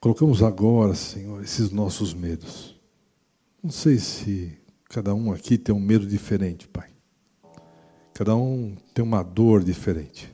Colocamos 0.00 0.42
agora, 0.42 0.96
Senhor, 0.96 1.40
esses 1.40 1.70
nossos 1.70 2.12
medos. 2.12 2.74
Não 3.62 3.70
sei 3.70 3.96
se 3.96 4.58
cada 4.88 5.14
um 5.14 5.32
aqui 5.32 5.56
tem 5.56 5.72
um 5.72 5.78
medo 5.78 6.04
diferente, 6.04 6.66
Pai. 6.66 6.93
Cada 8.14 8.36
um 8.36 8.76
tem 8.94 9.04
uma 9.04 9.24
dor 9.24 9.64
diferente. 9.64 10.32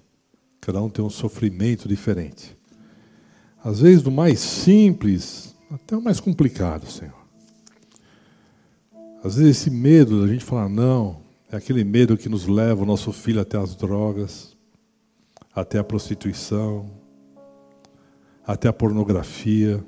Cada 0.61 0.83
um 0.83 0.91
tem 0.91 1.03
um 1.03 1.09
sofrimento 1.09 1.89
diferente. 1.89 2.55
Às 3.65 3.81
vezes, 3.81 4.03
do 4.03 4.11
mais 4.11 4.39
simples 4.39 5.57
até 5.71 5.97
o 5.97 6.03
mais 6.03 6.21
complicado, 6.21 6.87
Senhor. 6.87 7.19
Às 9.25 9.37
vezes, 9.37 9.59
esse 9.59 9.71
medo 9.71 10.21
da 10.21 10.31
gente 10.31 10.45
falar, 10.45 10.69
não, 10.69 11.23
é 11.51 11.57
aquele 11.57 11.83
medo 11.83 12.19
que 12.19 12.29
nos 12.29 12.47
leva 12.47 12.83
o 12.83 12.87
nosso 12.87 13.13
filho 13.13 13.41
até 13.41 13.57
as 13.57 13.75
drogas, 13.75 14.55
até 15.55 15.79
a 15.79 15.85
prostituição, 15.85 16.91
até 18.47 18.69
a 18.69 18.73
pornografia, 18.75 19.83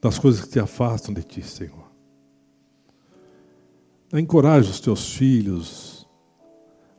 das 0.00 0.16
coisas 0.16 0.42
que 0.44 0.50
te 0.50 0.60
afastam 0.60 1.12
de 1.12 1.24
ti, 1.24 1.42
Senhor. 1.42 1.86
Encoraje 4.12 4.70
os 4.70 4.78
teus 4.78 5.12
filhos 5.14 5.95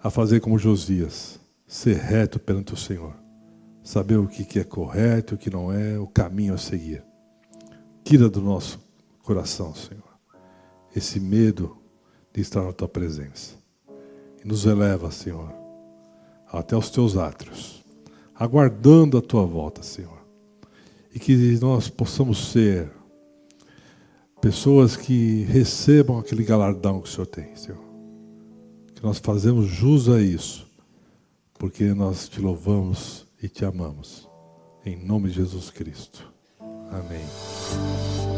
a 0.02 0.10
fazer 0.10 0.40
como 0.40 0.60
Josias, 0.60 1.40
ser 1.66 1.98
reto 1.98 2.40
perante 2.40 2.74
o 2.74 2.78
Senhor, 2.78 3.14
saber 3.84 4.18
o 4.18 4.28
que 4.28 4.60
é 4.60 4.64
correto, 4.64 5.36
o 5.36 5.38
que 5.38 5.50
não 5.50 5.72
é, 5.72 5.98
o 5.98 6.08
caminho 6.08 6.54
a 6.54 6.58
seguir. 6.58 7.04
Tira 8.04 8.30
do 8.30 8.42
nosso 8.42 8.80
coração, 9.24 9.74
Senhor, 9.76 10.04
esse 10.96 11.20
medo 11.20 11.78
de 12.34 12.42
estar 12.42 12.64
na 12.64 12.72
tua 12.72 12.88
presença. 12.88 13.56
E 14.44 14.48
nos 14.48 14.66
eleva, 14.66 15.12
Senhor, 15.12 15.52
até 16.52 16.78
os 16.78 16.90
teus 16.90 17.18
átrios, 17.18 17.84
aguardando 18.36 19.18
a 19.18 19.22
tua 19.22 19.46
volta, 19.46 19.84
Senhor. 19.84 20.18
E 21.14 21.20
que 21.20 21.58
nós 21.60 21.90
possamos 21.90 22.52
ser 22.52 22.92
pessoas 24.40 24.96
que 24.96 25.44
recebam 25.46 26.20
aquele 26.20 26.44
galardão 26.44 27.02
que 27.02 27.10
o 27.10 27.12
Senhor 27.12 27.26
tem, 27.26 27.56
Senhor. 27.56 27.87
Que 28.98 29.04
nós 29.04 29.20
fazemos 29.20 29.68
jus 29.68 30.10
a 30.10 30.20
isso, 30.20 30.66
porque 31.60 31.94
nós 31.94 32.28
te 32.28 32.42
louvamos 32.42 33.28
e 33.40 33.48
te 33.48 33.64
amamos. 33.64 34.28
Em 34.84 34.98
nome 34.98 35.30
de 35.30 35.36
Jesus 35.36 35.70
Cristo. 35.70 36.28
Amém. 36.90 38.37